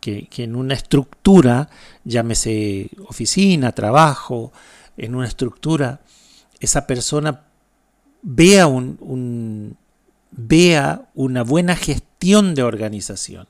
que, 0.00 0.26
que 0.26 0.44
en 0.44 0.56
una 0.56 0.74
estructura, 0.74 1.70
llámese 2.04 2.90
oficina, 3.06 3.72
trabajo, 3.72 4.52
en 4.96 5.14
una 5.14 5.28
estructura, 5.28 6.00
esa 6.58 6.86
persona 6.86 7.44
vea, 8.22 8.66
un, 8.66 8.98
un, 9.00 9.76
vea 10.32 11.08
una 11.14 11.44
buena 11.44 11.76
gestión 11.76 12.07
de 12.20 12.62
organización. 12.62 13.48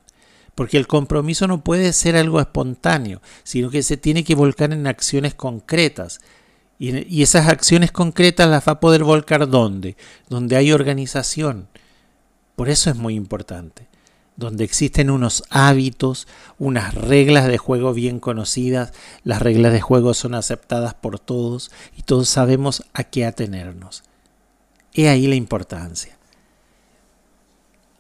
Porque 0.55 0.77
el 0.77 0.87
compromiso 0.87 1.47
no 1.47 1.63
puede 1.63 1.93
ser 1.93 2.17
algo 2.17 2.41
espontáneo, 2.41 3.23
sino 3.45 3.71
que 3.71 3.83
se 3.83 3.97
tiene 3.97 4.25
que 4.25 4.35
volcar 4.35 4.73
en 4.73 4.87
acciones 4.87 5.35
concretas. 5.35 6.21
Y, 6.79 7.23
esas 7.23 7.49
acciones 7.49 7.93
concretas 7.93 8.49
las 8.49 8.67
va 8.67 8.73
a 8.73 8.81
poder 8.81 9.05
volcar 9.05 9.49
¿dónde? 9.49 9.97
Donde 10.29 10.57
hay 10.57 10.73
organización. 10.73 11.69
Por 12.57 12.69
eso 12.69 12.91
es 12.91 12.97
muy 12.97 13.15
importante. 13.15 13.87
Donde 14.37 14.65
existen 14.65 15.11
unos 15.11 15.43
hábitos, 15.51 16.29
unas 16.59 16.95
reglas 16.95 17.49
de 17.49 17.59
juego 17.59 17.93
bien 17.93 18.21
conocidas, 18.21 18.93
las 19.25 19.43
reglas 19.43 19.73
de 19.73 19.81
juego 19.81 20.15
son 20.15 20.35
aceptadas 20.35 20.95
por 20.95 21.19
todos 21.19 21.73
y 21.97 22.03
todos 22.03 22.29
sabemos 22.29 22.85
a 22.93 23.05
qué 23.05 23.27
atenernos. 23.27 24.05
He 24.93 25.09
ahí 25.09 25.27
la 25.27 25.35
importancia. 25.35 26.18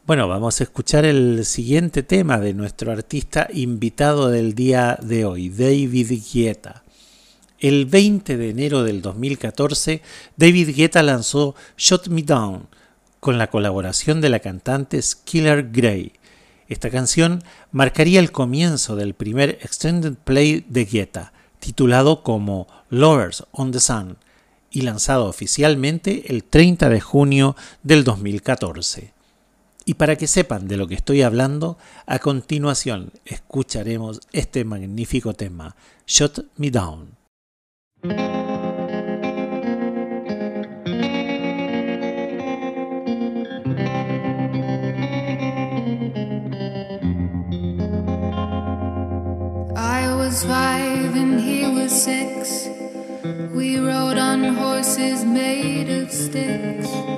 Bueno, 0.08 0.26
vamos 0.26 0.58
a 0.58 0.64
escuchar 0.64 1.04
el 1.04 1.44
siguiente 1.44 2.02
tema 2.02 2.38
de 2.38 2.54
nuestro 2.54 2.90
artista 2.90 3.46
invitado 3.52 4.30
del 4.30 4.54
día 4.54 4.98
de 5.02 5.26
hoy, 5.26 5.50
David 5.50 6.22
Guetta. 6.32 6.82
El 7.58 7.84
20 7.84 8.38
de 8.38 8.48
enero 8.48 8.84
del 8.84 9.02
2014, 9.02 10.00
David 10.34 10.74
Guetta 10.74 11.02
lanzó 11.02 11.54
Shut 11.76 12.08
Me 12.08 12.22
Down 12.22 12.68
con 13.20 13.36
la 13.36 13.50
colaboración 13.50 14.22
de 14.22 14.30
la 14.30 14.38
cantante 14.38 15.02
Skiller 15.02 15.68
Grey. 15.70 16.14
Esta 16.68 16.88
canción 16.88 17.42
marcaría 17.70 18.20
el 18.20 18.32
comienzo 18.32 18.96
del 18.96 19.12
primer 19.12 19.58
extended 19.60 20.14
play 20.14 20.64
de 20.70 20.86
Guetta, 20.86 21.34
titulado 21.58 22.22
como 22.22 22.66
Lovers 22.88 23.44
on 23.50 23.72
the 23.72 23.78
Sun 23.78 24.16
y 24.70 24.80
lanzado 24.80 25.26
oficialmente 25.26 26.32
el 26.32 26.44
30 26.44 26.88
de 26.88 27.00
junio 27.02 27.56
del 27.82 28.04
2014. 28.04 29.17
Y 29.88 29.94
para 29.94 30.16
que 30.16 30.26
sepan 30.26 30.68
de 30.68 30.76
lo 30.76 30.86
que 30.86 30.96
estoy 30.96 31.22
hablando, 31.22 31.78
a 32.04 32.18
continuación 32.18 33.10
escucharemos 33.24 34.20
este 34.32 34.62
magnífico 34.66 35.32
tema, 35.32 35.76
Shut 36.06 36.40
Me 36.58 36.70
Down. 36.70 37.16
I 49.74 50.12
was 50.18 50.44
five 50.44 51.16
and 51.16 51.40
he 51.40 51.66
was 51.66 51.90
six. 51.90 52.68
We 53.54 53.78
rode 53.78 54.18
on 54.18 54.54
horses 54.54 55.24
made 55.24 55.88
of 55.88 56.12
sticks. 56.12 57.17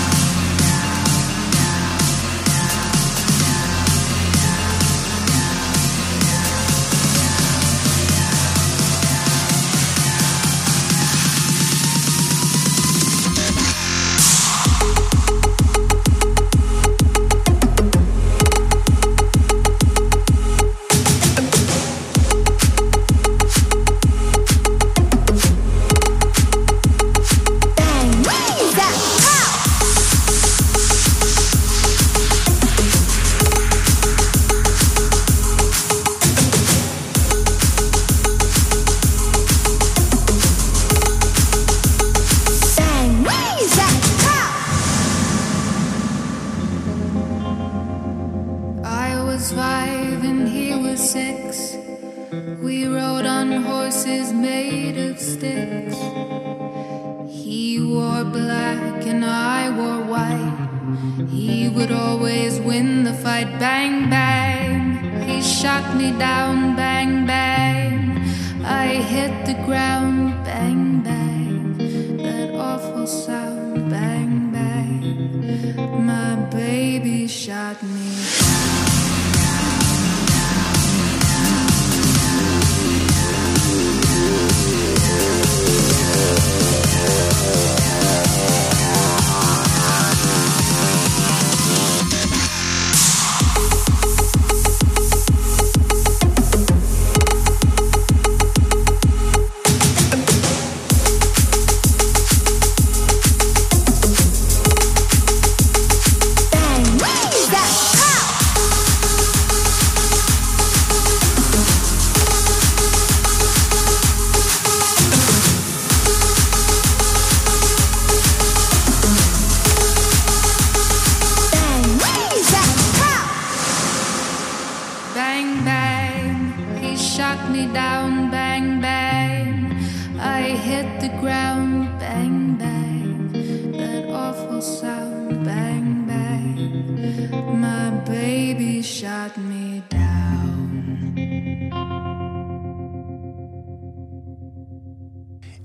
Bang, 125.51 125.65
bang, 125.65 126.81
he 126.81 126.95
shot 126.95 127.51
me 127.51 127.67
down. 127.73 128.31
Bang, 128.31 128.79
bang, 128.79 129.75
I 130.17 130.55
hit 130.55 131.01
the 131.01 131.09
ground. 131.19 131.89
Bang, 131.99 132.55
bang, 132.55 133.31
that 133.75 134.05
awful 134.09 134.61
sound. 134.61 135.43
Bang, 135.43 136.05
bang, 136.07 137.59
my 137.59 137.91
baby 138.05 138.81
shot 138.81 139.37
me 139.37 139.83
down. 139.89 140.01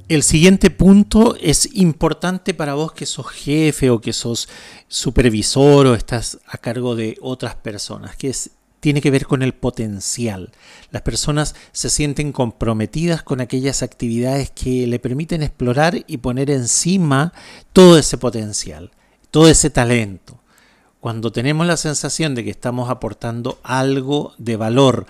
El 0.09 0.23
siguiente 0.25 0.71
punto 0.71 1.37
es 1.41 1.69
importante 1.75 2.55
para 2.55 2.75
vos 2.75 2.93
que 2.93 3.07
sos 3.07 3.29
jefe 3.29 3.91
o 3.91 4.01
que 4.01 4.13
sos 4.13 4.49
supervisor 4.89 5.87
o 5.87 5.95
estás 5.95 6.39
a 6.47 6.59
cargo 6.59 6.97
de 6.97 7.17
otras 7.21 7.55
personas, 7.55 8.17
que 8.17 8.31
es, 8.31 8.51
tiene 8.81 9.01
que 9.01 9.11
ver 9.11 9.27
con 9.27 9.43
el 9.43 9.55
potencial. 9.55 10.53
Las 10.91 11.03
personas 11.03 11.55
se 11.73 11.91
sienten 11.91 12.33
comprometidas 12.33 13.23
con 13.23 13.41
aquellas 13.41 13.83
actividades 13.83 14.51
que 14.51 14.87
le 14.87 14.99
permiten 14.99 15.43
explorar 15.43 16.05
y 16.07 16.19
poner 16.19 16.51
encima 16.51 17.33
todo 17.73 17.99
ese 17.99 18.19
potencial, 18.19 18.91
todo 19.31 19.49
ese 19.49 19.71
talento. 19.71 20.41
Cuando 21.01 21.31
tenemos 21.31 21.67
la 21.67 21.77
sensación 21.77 22.35
de 22.35 22.45
que 22.45 22.51
estamos 22.51 22.91
aportando 22.91 23.61
algo 23.63 24.35
de 24.39 24.57
valor, 24.57 25.07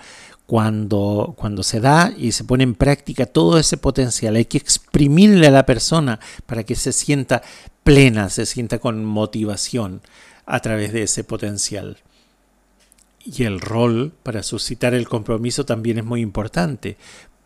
cuando, 0.47 1.35
cuando 1.37 1.61
se 1.61 1.81
da 1.81 2.13
y 2.17 2.31
se 2.31 2.45
pone 2.45 2.63
en 2.63 2.73
práctica 2.73 3.25
todo 3.25 3.59
ese 3.59 3.77
potencial. 3.77 4.35
Hay 4.35 4.45
que 4.45 4.57
exprimirle 4.57 5.45
a 5.47 5.51
la 5.51 5.65
persona 5.65 6.19
para 6.45 6.63
que 6.63 6.75
se 6.75 6.93
sienta 6.93 7.43
plena, 7.83 8.29
se 8.29 8.45
sienta 8.45 8.79
con 8.79 9.03
motivación 9.05 10.01
a 10.45 10.61
través 10.61 10.93
de 10.93 11.03
ese 11.03 11.25
potencial. 11.25 11.97
Y 13.29 13.43
el 13.43 13.59
rol 13.59 14.13
para 14.23 14.41
suscitar 14.41 14.93
el 14.93 15.09
compromiso 15.09 15.65
también 15.65 15.97
es 15.97 16.05
muy 16.05 16.21
importante. 16.21 16.97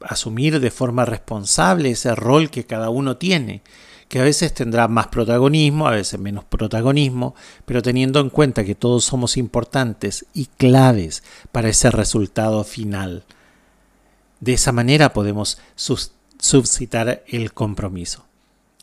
Asumir 0.02 0.60
de 0.60 0.70
forma 0.70 1.06
responsable 1.06 1.90
ese 1.90 2.14
rol 2.14 2.52
que 2.52 2.66
cada 2.66 2.90
uno 2.90 3.18
tiene 3.18 3.64
que 4.12 4.20
a 4.20 4.24
veces 4.24 4.54
tendrá 4.54 4.90
más 4.90 5.08
protagonismo, 5.08 5.88
a 5.88 5.92
veces 5.92 6.20
menos 6.20 6.44
protagonismo, 6.44 7.34
pero 7.66 7.82
teniendo 7.82 8.20
en 8.20 8.30
cuenta 8.30 8.66
que 8.66 8.76
todos 8.76 9.06
somos 9.06 9.38
importantes 9.38 10.26
y 10.34 10.48
claves 10.48 11.24
para 11.54 11.70
ese 11.70 11.90
resultado 11.92 12.66
final. 12.66 13.24
De 14.42 14.52
esa 14.52 14.74
manera 14.74 15.14
podemos 15.14 15.60
suscitar 15.76 17.24
el 17.26 17.54
compromiso. 17.54 18.26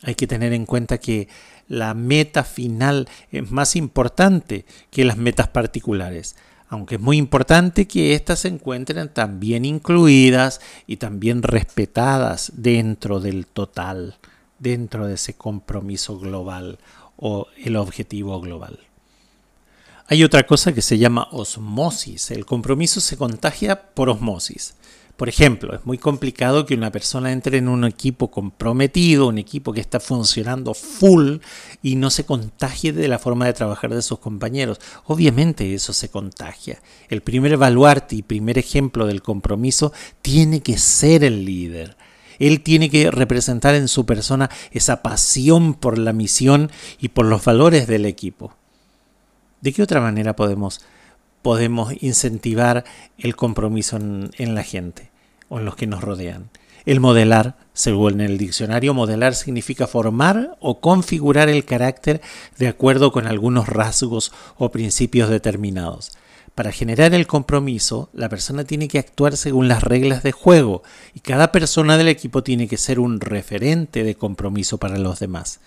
Hay 0.01 0.15
que 0.15 0.25
tener 0.25 0.51
en 0.51 0.65
cuenta 0.65 0.97
que 0.97 1.27
la 1.67 1.93
meta 1.93 2.43
final 2.43 3.07
es 3.31 3.51
más 3.51 3.75
importante 3.75 4.65
que 4.89 5.05
las 5.05 5.17
metas 5.17 5.49
particulares, 5.49 6.37
aunque 6.69 6.95
es 6.95 7.01
muy 7.01 7.17
importante 7.17 7.87
que 7.87 8.13
éstas 8.13 8.39
se 8.39 8.47
encuentren 8.47 9.09
también 9.09 9.65
incluidas 9.65 10.61
y 10.87 10.97
también 10.97 11.43
respetadas 11.43 12.51
dentro 12.55 13.19
del 13.19 13.47
total 13.47 14.17
dentro 14.59 15.07
de 15.07 15.15
ese 15.15 15.33
compromiso 15.33 16.19
global 16.19 16.79
o 17.17 17.47
el 17.57 17.75
objetivo 17.75 18.39
global. 18.39 18.79
Hay 20.07 20.23
otra 20.23 20.45
cosa 20.45 20.73
que 20.73 20.81
se 20.81 20.97
llama 20.97 21.27
osmosis. 21.31 22.31
El 22.31 22.45
compromiso 22.45 22.99
se 22.99 23.17
contagia 23.17 23.93
por 23.93 24.09
osmosis. 24.09 24.75
Por 25.19 25.27
ejemplo, 25.27 25.75
es 25.75 25.85
muy 25.85 25.97
complicado 25.97 26.65
que 26.65 26.75
una 26.75 26.93
persona 26.93 27.33
entre 27.33 27.57
en 27.57 27.67
un 27.67 27.83
equipo 27.83 28.31
comprometido, 28.31 29.27
un 29.27 29.37
equipo 29.37 29.73
que 29.73 29.81
está 29.81 29.99
funcionando 29.99 30.73
full 30.73 31.39
y 31.83 31.97
no 31.97 32.09
se 32.09 32.25
contagie 32.25 32.93
de 32.93 33.09
la 33.09 33.19
forma 33.19 33.45
de 33.45 33.51
trabajar 33.51 33.93
de 33.93 34.01
sus 34.01 34.19
compañeros. 34.19 34.79
Obviamente 35.07 35.73
eso 35.73 35.91
se 35.91 36.07
contagia. 36.07 36.81
El 37.09 37.19
primer 37.19 37.57
baluarte 37.57 38.15
y 38.15 38.21
primer 38.21 38.57
ejemplo 38.57 39.07
del 39.07 39.21
compromiso 39.21 39.91
tiene 40.21 40.61
que 40.61 40.77
ser 40.77 41.25
el 41.25 41.43
líder. 41.43 41.97
Él 42.39 42.61
tiene 42.61 42.89
que 42.89 43.11
representar 43.11 43.75
en 43.75 43.89
su 43.89 44.05
persona 44.05 44.49
esa 44.71 45.01
pasión 45.01 45.73
por 45.73 45.97
la 45.97 46.13
misión 46.13 46.71
y 46.97 47.09
por 47.09 47.25
los 47.25 47.43
valores 47.43 47.87
del 47.87 48.05
equipo. 48.05 48.55
¿De 49.59 49.73
qué 49.73 49.83
otra 49.83 49.99
manera 49.99 50.37
podemos, 50.37 50.79
podemos 51.41 51.93
incentivar 52.01 52.83
el 53.17 53.35
compromiso 53.35 53.97
en, 53.97 54.55
la 54.55 54.63
gente 54.63 55.11
o 55.49 55.59
en 55.59 55.65
los 55.65 55.75
que 55.75 55.87
nos 55.87 56.01
rodean? 56.01 56.49
El 56.85 56.99
modelar, 56.99 57.57
según 57.73 58.21
el 58.21 58.37
diccionario, 58.37 58.93
modelar 58.93 59.35
significa 59.35 59.85
formar 59.85 60.57
o 60.59 60.79
configurar 60.79 61.49
el 61.49 61.65
carácter 61.65 62.21
de 62.57 62.67
acuerdo 62.67 63.11
con 63.11 63.27
algunos 63.27 63.67
rasgos 63.67 64.31
o 64.57 64.71
principios 64.71 65.29
determinados. 65.29 66.11
Para 66.55 66.71
generar 66.71 67.13
el 67.13 67.27
compromiso, 67.27 68.09
la 68.13 68.27
persona 68.27 68.63
tiene 68.63 68.87
que 68.87 68.99
actuar 68.99 69.37
según 69.37 69.67
las 69.67 69.83
reglas 69.83 70.23
de 70.23 70.31
juego 70.31 70.83
y 71.13 71.19
cada 71.19 71.51
persona 71.51 71.97
del 71.97 72.07
equipo 72.07 72.43
tiene 72.43 72.67
que 72.67 72.77
ser 72.77 72.99
un 72.99 73.21
referente 73.21 74.03
de 74.03 74.15
compromiso 74.15 74.77
para 74.77 74.97
los 74.97 75.19
demás. 75.19 75.59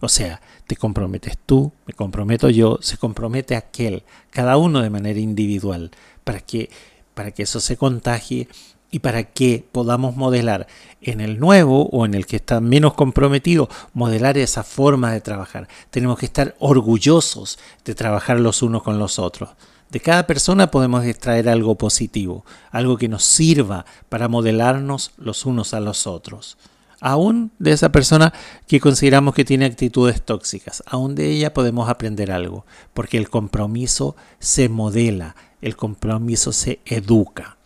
O 0.00 0.08
sea, 0.08 0.40
te 0.66 0.76
comprometes 0.76 1.38
tú, 1.38 1.72
me 1.86 1.92
comprometo 1.92 2.50
yo, 2.50 2.78
se 2.80 2.96
compromete 2.96 3.56
aquel, 3.56 4.04
cada 4.30 4.56
uno 4.56 4.80
de 4.80 4.90
manera 4.90 5.18
individual, 5.18 5.90
para 6.24 6.40
que, 6.40 6.70
para 7.14 7.30
que 7.32 7.42
eso 7.42 7.60
se 7.60 7.76
contagie 7.76 8.48
y 8.90 9.00
para 9.00 9.24
que 9.24 9.66
podamos 9.70 10.16
modelar 10.16 10.66
en 11.02 11.20
el 11.20 11.38
nuevo 11.38 11.88
o 11.90 12.06
en 12.06 12.14
el 12.14 12.26
que 12.26 12.36
está 12.36 12.60
menos 12.60 12.94
comprometido, 12.94 13.68
modelar 13.92 14.38
esa 14.38 14.62
forma 14.62 15.12
de 15.12 15.20
trabajar. 15.20 15.68
Tenemos 15.90 16.18
que 16.18 16.26
estar 16.26 16.54
orgullosos 16.58 17.58
de 17.84 17.94
trabajar 17.94 18.40
los 18.40 18.62
unos 18.62 18.82
con 18.82 18.98
los 18.98 19.18
otros. 19.18 19.50
De 19.90 20.00
cada 20.00 20.26
persona 20.26 20.70
podemos 20.70 21.04
extraer 21.04 21.48
algo 21.48 21.76
positivo, 21.76 22.44
algo 22.70 22.98
que 22.98 23.08
nos 23.08 23.24
sirva 23.24 23.86
para 24.08 24.28
modelarnos 24.28 25.12
los 25.16 25.46
unos 25.46 25.72
a 25.72 25.80
los 25.80 26.06
otros. 26.06 26.58
Aún 27.00 27.52
de 27.58 27.72
esa 27.72 27.92
persona 27.92 28.32
que 28.66 28.80
consideramos 28.80 29.34
que 29.34 29.44
tiene 29.44 29.66
actitudes 29.66 30.22
tóxicas, 30.22 30.82
aún 30.86 31.14
de 31.14 31.30
ella 31.30 31.54
podemos 31.54 31.88
aprender 31.88 32.32
algo, 32.32 32.66
porque 32.92 33.18
el 33.18 33.30
compromiso 33.30 34.16
se 34.40 34.68
modela, 34.68 35.36
el 35.62 35.76
compromiso 35.76 36.52
se 36.52 36.80
educa. 36.86 37.56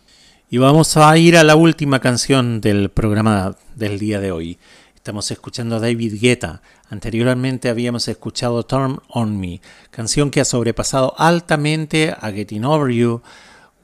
Y 0.49 0.59
vamos 0.59 0.97
a 0.97 1.17
ir 1.17 1.35
a 1.35 1.43
la 1.43 1.55
última 1.55 1.99
canción 1.99 2.61
del 2.61 2.89
programa 2.89 3.55
del 3.75 3.97
día 3.97 4.19
de 4.19 4.31
hoy. 4.31 4.59
Estamos 4.93 5.31
escuchando 5.31 5.77
a 5.77 5.79
David 5.79 6.21
Guetta. 6.21 6.61
Anteriormente 6.89 7.69
habíamos 7.69 8.07
escuchado 8.07 8.63
Turn 8.63 8.99
on 9.09 9.39
Me, 9.39 9.61
canción 9.89 10.29
que 10.29 10.41
ha 10.41 10.45
sobrepasado 10.45 11.15
altamente 11.17 12.15
a 12.17 12.31
Getting 12.31 12.65
Over 12.65 12.93
You, 12.93 13.23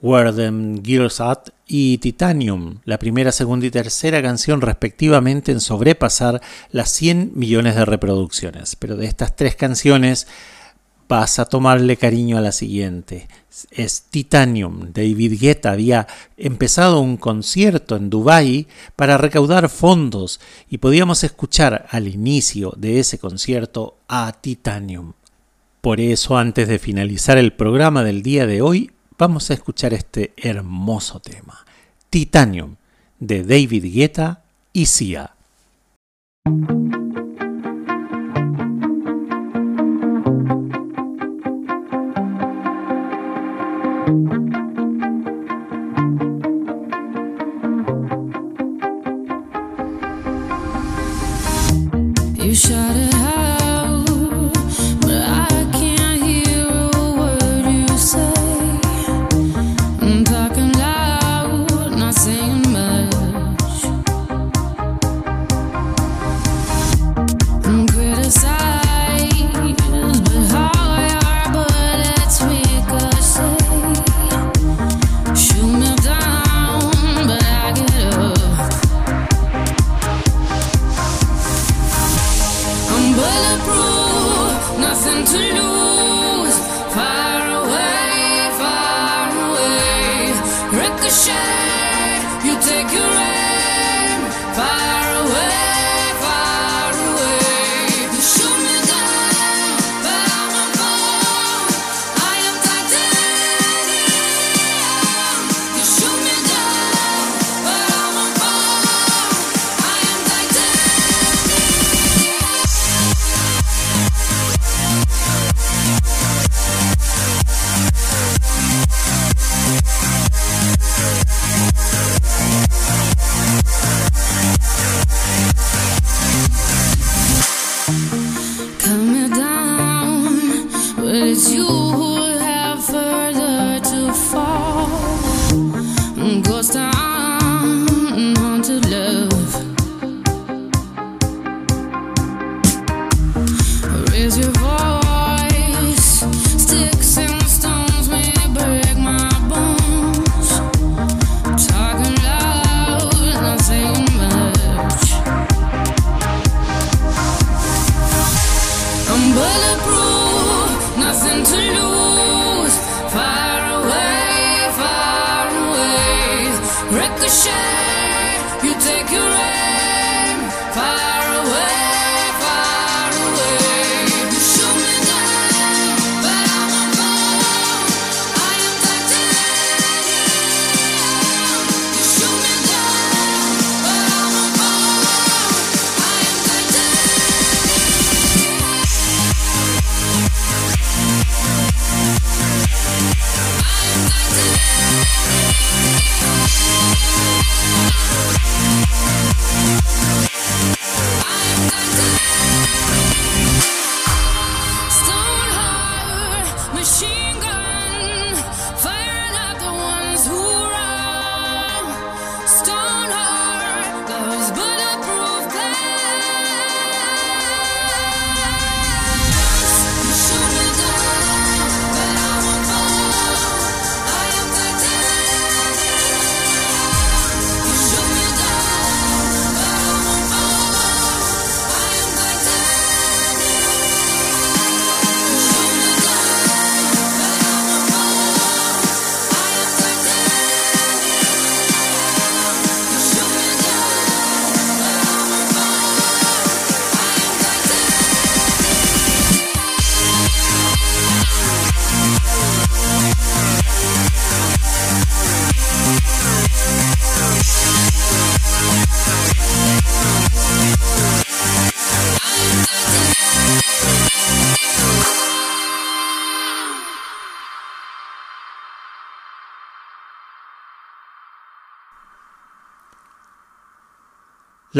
Where 0.01 0.31
Them 0.31 0.81
Girls 0.81 1.19
At 1.19 1.49
y 1.67 1.97
Titanium, 1.97 2.79
la 2.85 2.97
primera, 2.97 3.31
segunda 3.31 3.65
y 3.65 3.71
tercera 3.71 4.21
canción 4.21 4.61
respectivamente 4.61 5.51
en 5.51 5.59
sobrepasar 5.59 6.41
las 6.71 6.89
100 6.91 7.33
millones 7.35 7.75
de 7.75 7.85
reproducciones. 7.85 8.75
Pero 8.75 8.95
de 8.95 9.05
estas 9.07 9.35
tres 9.35 9.55
canciones 9.55 10.27
vas 11.09 11.39
a 11.39 11.45
tomarle 11.45 11.97
cariño 11.97 12.37
a 12.37 12.41
la 12.41 12.51
siguiente. 12.51 13.27
Es 13.71 14.03
Titanium. 14.03 14.93
David 14.93 15.39
Guetta 15.41 15.71
había 15.71 16.07
empezado 16.37 17.01
un 17.01 17.17
concierto 17.17 17.95
en 17.95 18.09
Dubai 18.09 18.67
para 18.95 19.17
recaudar 19.17 19.69
fondos 19.69 20.39
y 20.69 20.77
podíamos 20.77 21.23
escuchar 21.23 21.87
al 21.89 22.07
inicio 22.07 22.73
de 22.77 22.99
ese 22.99 23.17
concierto 23.17 23.97
a 24.07 24.31
Titanium. 24.39 25.13
Por 25.81 25.99
eso, 25.99 26.37
antes 26.37 26.67
de 26.67 26.77
finalizar 26.77 27.37
el 27.37 27.53
programa 27.53 28.03
del 28.03 28.21
día 28.21 28.45
de 28.45 28.61
hoy, 28.61 28.91
vamos 29.19 29.51
a 29.51 29.53
escuchar 29.53 29.93
este 29.93 30.33
hermoso 30.37 31.19
tema. 31.19 31.65
Titanium, 32.09 32.77
de 33.19 33.43
David 33.43 33.93
Guetta 33.93 34.43
y 34.71 34.85
Sia. 34.85 35.35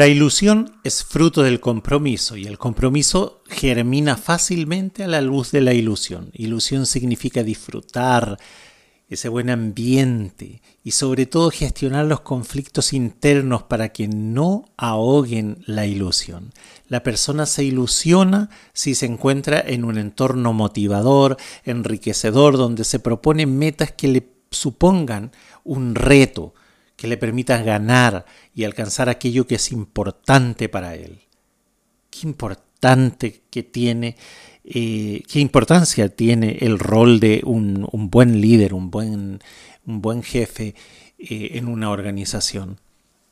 La 0.00 0.08
ilusión 0.08 0.72
es 0.82 1.04
fruto 1.04 1.42
del 1.42 1.60
compromiso 1.60 2.34
y 2.34 2.46
el 2.46 2.56
compromiso 2.56 3.42
germina 3.50 4.16
fácilmente 4.16 5.04
a 5.04 5.06
la 5.06 5.20
luz 5.20 5.52
de 5.52 5.60
la 5.60 5.74
ilusión. 5.74 6.30
Ilusión 6.32 6.86
significa 6.86 7.42
disfrutar 7.42 8.38
ese 9.10 9.28
buen 9.28 9.50
ambiente 9.50 10.62
y 10.82 10.92
sobre 10.92 11.26
todo 11.26 11.50
gestionar 11.50 12.06
los 12.06 12.20
conflictos 12.20 12.94
internos 12.94 13.64
para 13.64 13.90
que 13.90 14.08
no 14.08 14.72
ahoguen 14.78 15.62
la 15.66 15.84
ilusión. 15.84 16.54
La 16.88 17.02
persona 17.02 17.44
se 17.44 17.64
ilusiona 17.64 18.48
si 18.72 18.94
se 18.94 19.04
encuentra 19.04 19.60
en 19.60 19.84
un 19.84 19.98
entorno 19.98 20.54
motivador, 20.54 21.36
enriquecedor, 21.66 22.56
donde 22.56 22.84
se 22.84 23.00
proponen 23.00 23.58
metas 23.58 23.92
que 23.92 24.08
le 24.08 24.32
supongan 24.50 25.30
un 25.62 25.94
reto, 25.94 26.54
que 27.00 27.08
le 27.08 27.16
permitan 27.16 27.64
ganar 27.64 28.26
y 28.54 28.64
alcanzar 28.64 29.08
aquello 29.08 29.46
que 29.46 29.54
es 29.54 29.72
importante 29.72 30.68
para 30.68 30.96
él. 30.96 31.20
Qué 32.10 32.28
importante 32.28 33.40
que 33.48 33.62
tiene, 33.62 34.18
eh, 34.64 35.22
qué 35.26 35.40
importancia 35.40 36.14
tiene 36.14 36.58
el 36.60 36.78
rol 36.78 37.18
de 37.18 37.40
un, 37.42 37.88
un 37.90 38.10
buen 38.10 38.42
líder, 38.42 38.74
un 38.74 38.90
buen, 38.90 39.40
un 39.86 40.02
buen 40.02 40.22
jefe 40.22 40.74
eh, 41.18 41.52
en 41.52 41.68
una 41.68 41.88
organización 41.88 42.78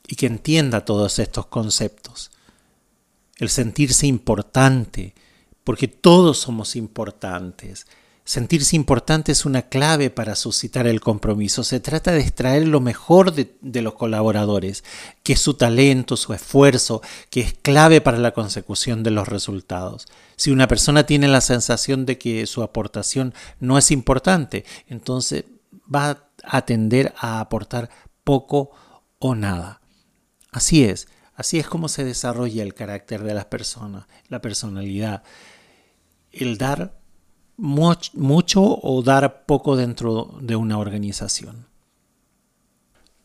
y 0.07 0.17
que 0.17 0.25
entienda 0.25 0.87
todos 0.87 1.19
estos 1.19 1.45
conceptos. 1.45 2.31
El 3.37 3.51
sentirse 3.51 4.07
importante, 4.07 5.13
porque 5.63 5.89
todos 5.89 6.39
somos 6.39 6.75
importantes, 6.75 7.87
Sentirse 8.29 8.77
importante 8.77 9.33
es 9.33 9.47
una 9.47 9.63
clave 9.63 10.11
para 10.11 10.35
suscitar 10.37 10.87
el 10.87 11.01
compromiso. 11.01 11.65
Se 11.65 11.81
trata 11.81 12.13
de 12.13 12.21
extraer 12.21 12.69
lo 12.69 12.79
mejor 12.79 13.33
de, 13.33 13.81
los 13.81 13.95
colaboradores, 13.95 14.85
que 15.23 15.33
es 15.33 15.41
su 15.41 15.55
talento, 15.55 16.15
su 16.15 16.35
esfuerzo, 16.35 17.01
que 17.31 17.41
es 17.41 17.55
clave 17.55 18.03
para 18.03 18.19
la 18.19 18.33
consecución 18.33 19.03
de 19.03 19.13
los 19.13 19.29
resultados. 19.29 20.09
Si 20.37 20.51
una 20.51 20.69
persona 20.69 21.07
tiene 21.07 21.27
la 21.27 21.41
sensación 21.41 22.05
de 22.05 22.19
que 22.19 22.47
su 22.47 22.63
aportación 22.63 23.33
no 23.61 23.79
es 23.79 23.91
importante, 23.91 24.67
entonces 24.89 25.47
va 25.83 26.29
a 26.45 26.67
tender 26.67 27.15
a 27.17 27.41
aportar 27.41 27.89
poco 28.25 28.73
o 29.21 29.37
nada. 29.37 29.81
Así 30.53 30.85
es, 30.85 31.09
así 31.35 31.59
es 31.59 31.67
como 31.67 31.89
se 31.89 32.05
desarrolla 32.05 32.63
el 32.63 32.75
carácter 32.75 33.23
de 33.23 33.33
las 33.33 33.47
personas, 33.47 34.05
la 34.29 34.43
personalidad. 34.43 35.23
El 36.31 36.59
dar 36.59 36.98
mucho 37.59 38.63
o 38.63 39.03
dar 39.03 39.45
poco 39.45 39.77
dentro 39.77 40.39
de 40.41 40.57
una 40.57 40.79
organización. 40.79 41.67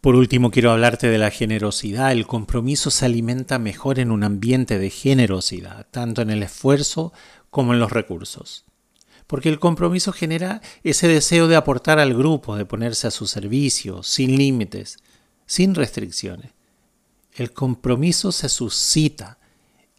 Por 0.01 0.15
último, 0.15 0.51
quiero 0.51 0.71
hablarte 0.71 1.07
de 1.07 1.17
la 1.17 1.31
generosidad. 1.31 2.11
El 2.11 2.27
compromiso 2.27 2.91
se 2.91 3.05
alimenta 3.05 3.57
mejor 3.57 3.99
en 3.99 4.11
un 4.11 4.25
ambiente 4.25 4.77
de 4.77 4.89
generosidad, 4.89 5.87
tanto 5.91 6.21
en 6.21 6.29
el 6.29 6.43
esfuerzo 6.43 7.13
como 7.49 7.73
en 7.73 7.79
los 7.79 7.93
recursos. 7.93 8.65
Porque 9.27 9.47
el 9.47 9.59
compromiso 9.59 10.11
genera 10.11 10.61
ese 10.83 11.07
deseo 11.07 11.47
de 11.47 11.55
aportar 11.55 11.99
al 11.99 12.13
grupo, 12.13 12.57
de 12.57 12.65
ponerse 12.65 13.07
a 13.07 13.11
su 13.11 13.27
servicio, 13.27 14.03
sin 14.03 14.35
límites, 14.35 14.97
sin 15.45 15.73
restricciones. 15.73 16.51
El 17.35 17.53
compromiso 17.53 18.33
se 18.33 18.49
suscita 18.49 19.37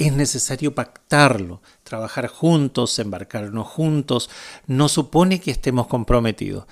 es 0.07 0.13
necesario 0.15 0.75
pactarlo, 0.75 1.63
trabajar 1.83 2.27
juntos, 2.29 2.99
embarcarnos 2.99 3.67
juntos, 3.67 4.31
no 4.67 4.89
supone 4.89 5.41
que 5.41 5.51
estemos 5.51 5.87
comprometidos. 5.87 6.67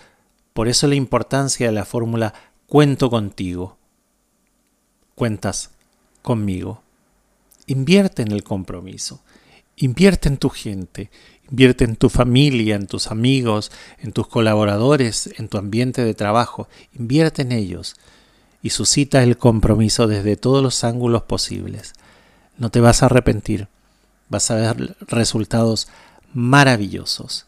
Por 0.53 0.69
eso 0.69 0.87
la 0.87 0.95
importancia 0.95 1.67
de 1.67 1.73
la 1.73 1.85
fórmula 1.85 2.35
cuento 2.67 3.11
contigo. 3.11 3.79
Cuentas 5.15 5.71
conmigo. 6.23 6.83
Invierte 7.67 8.23
en 8.23 8.33
el 8.33 8.43
compromiso. 8.43 9.23
Invierte 9.77 10.29
en 10.29 10.37
tu 10.37 10.51
gente. 10.51 11.11
Invierte 11.51 11.85
en 11.85 11.97
tu 11.97 12.09
familia, 12.09 12.77
en 12.77 12.87
tus 12.87 13.09
amigos, 13.09 13.71
en 13.99 14.13
tus 14.13 14.27
colaboradores, 14.27 15.31
en 15.39 15.49
tu 15.49 15.59
ambiente 15.59 16.05
de 16.05 16.15
trabajo. 16.15 16.69
Invierte 16.99 17.43
en 17.43 17.53
ellos 17.53 17.97
y 18.63 18.71
suscita 18.71 19.23
el 19.23 19.37
compromiso 19.37 20.07
desde 20.07 20.37
todos 20.37 20.63
los 20.63 20.85
ángulos 20.85 21.23
posibles. 21.23 21.95
No 22.59 22.71
te 22.71 22.81
vas 22.81 23.03
a 23.03 23.07
arrepentir. 23.07 23.69
Vas 24.29 24.51
a 24.51 24.55
ver 24.55 24.97
resultados 25.09 25.89
maravillosos. 26.33 27.47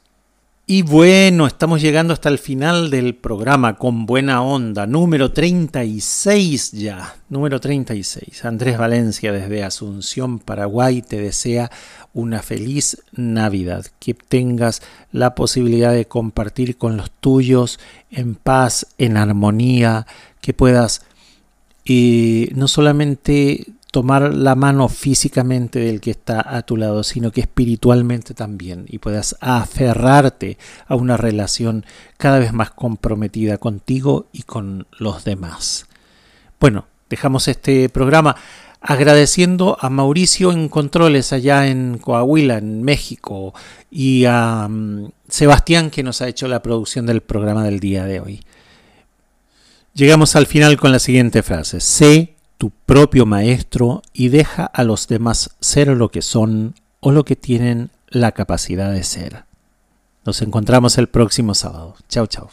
Y 0.67 0.81
bueno, 0.81 1.47
estamos 1.47 1.83
llegando 1.83 2.15
hasta 2.15 2.31
el 2.31 2.39
final 2.39 2.89
del 2.89 3.15
programa 3.15 3.77
con 3.77 4.07
buena 4.07 4.41
onda, 4.41 4.87
número 4.87 5.31
36 5.31 6.73
ya, 6.73 7.17
número 7.29 7.61
36. 7.61 8.47
Andrés 8.47 8.79
Valencia 8.79 9.31
desde 9.31 9.63
Asunción, 9.63 10.39
Paraguay, 10.39 11.03
te 11.03 11.21
desea 11.21 11.71
una 12.15 12.41
feliz 12.41 13.03
Navidad, 13.13 13.85
que 13.99 14.15
tengas 14.15 14.81
la 15.13 15.35
posibilidad 15.35 15.93
de 15.93 16.07
compartir 16.07 16.79
con 16.79 16.97
los 16.97 17.11
tuyos 17.11 17.79
en 18.11 18.35
paz, 18.35 18.87
en 18.97 19.19
armonía, 19.19 20.07
que 20.41 20.55
puedas 20.55 21.03
eh, 21.85 22.51
no 22.55 22.69
solamente 22.69 23.67
tomar 23.95 24.35
la 24.35 24.57
mano 24.57 24.89
físicamente 24.89 25.79
del 25.79 26.01
que 26.01 26.11
está 26.11 26.45
a 26.45 26.63
tu 26.63 26.77
lado, 26.77 27.05
sino 27.05 27.31
que 27.31 27.43
espiritualmente 27.43 28.35
también 28.35 28.87
y 28.89 28.99
puedas 28.99 29.37
aferrarte 29.41 30.59
a 30.89 30.97
una 30.97 31.17
relación 31.17 31.87
cada 32.17 32.41
vez 32.41 32.53
más 32.53 32.73
comprometida 32.73 33.57
contigo 33.59 34.27
y 34.33 34.43
con 34.43 34.89
los 34.99 35.23
demás. 35.23 35.87
Bueno, 36.59 36.89
dejamos 37.09 37.47
este 37.47 37.89
programa 37.89 38.35
agradeciendo 38.81 39.79
a 39.81 39.91
Mauricio 39.91 40.51
en 40.51 40.69
Controles 40.69 41.33
allá 41.33 41.69
en 41.69 41.99
Coahuila, 41.99 42.59
en 42.59 42.83
México, 42.83 43.55
y 43.93 44.25
a 44.25 44.67
um, 44.69 45.13
Sebastián 45.29 45.91
que 45.91 46.03
nos 46.03 46.21
ha 46.21 46.27
hecho 46.27 46.49
la 46.49 46.63
producción 46.63 47.07
del 47.07 47.21
programa 47.21 47.63
del 47.63 47.79
día 47.79 48.07
de 48.07 48.19
hoy. 48.19 48.41
Llegamos 49.93 50.35
al 50.35 50.47
final 50.47 50.77
con 50.79 50.91
la 50.91 50.99
siguiente 50.99 51.45
frase. 51.45 51.79
Sé 51.79 52.34
tu 52.59 52.71
propio 52.71 53.27
maestro 53.27 54.03
y 54.13 54.29
deja 54.29 54.65
a 54.65 54.85
los 54.85 55.09
demás 55.09 55.57
ser 55.61 55.89
lo 55.89 56.11
que 56.11 56.23
son 56.23 56.75
o 57.01 57.13
lo 57.13 57.25
que 57.25 57.37
tienen 57.37 57.91
la 58.09 58.33
capacidad 58.33 58.93
de 58.93 59.03
ser. 59.03 59.45
Nos 60.25 60.41
encontramos 60.41 60.97
el 60.97 61.09
próximo 61.09 61.55
sábado. 61.55 61.97
Chao, 62.09 62.27
chao. 62.27 62.51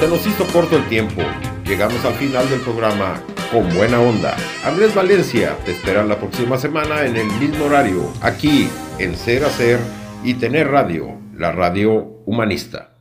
Se 0.00 0.08
nos 0.08 0.26
hizo 0.26 0.46
corto 0.52 0.76
el 0.76 0.88
tiempo. 0.88 1.22
Llegamos 1.64 2.04
al 2.04 2.14
final 2.14 2.48
del 2.50 2.60
programa 2.60 3.22
con 3.52 3.72
buena 3.74 4.00
onda. 4.00 4.36
Andrés 4.64 4.94
Valencia 4.94 5.56
te 5.64 5.72
espera 5.72 6.04
la 6.04 6.18
próxima 6.18 6.58
semana 6.58 7.06
en 7.06 7.16
el 7.16 7.26
mismo 7.38 7.66
horario, 7.66 8.12
aquí 8.20 8.68
en 8.98 9.16
Ser 9.16 9.44
Hacer 9.44 9.78
y 10.24 10.34
Tener 10.34 10.68
Radio, 10.68 11.18
la 11.36 11.52
radio 11.52 12.20
humanista. 12.26 12.93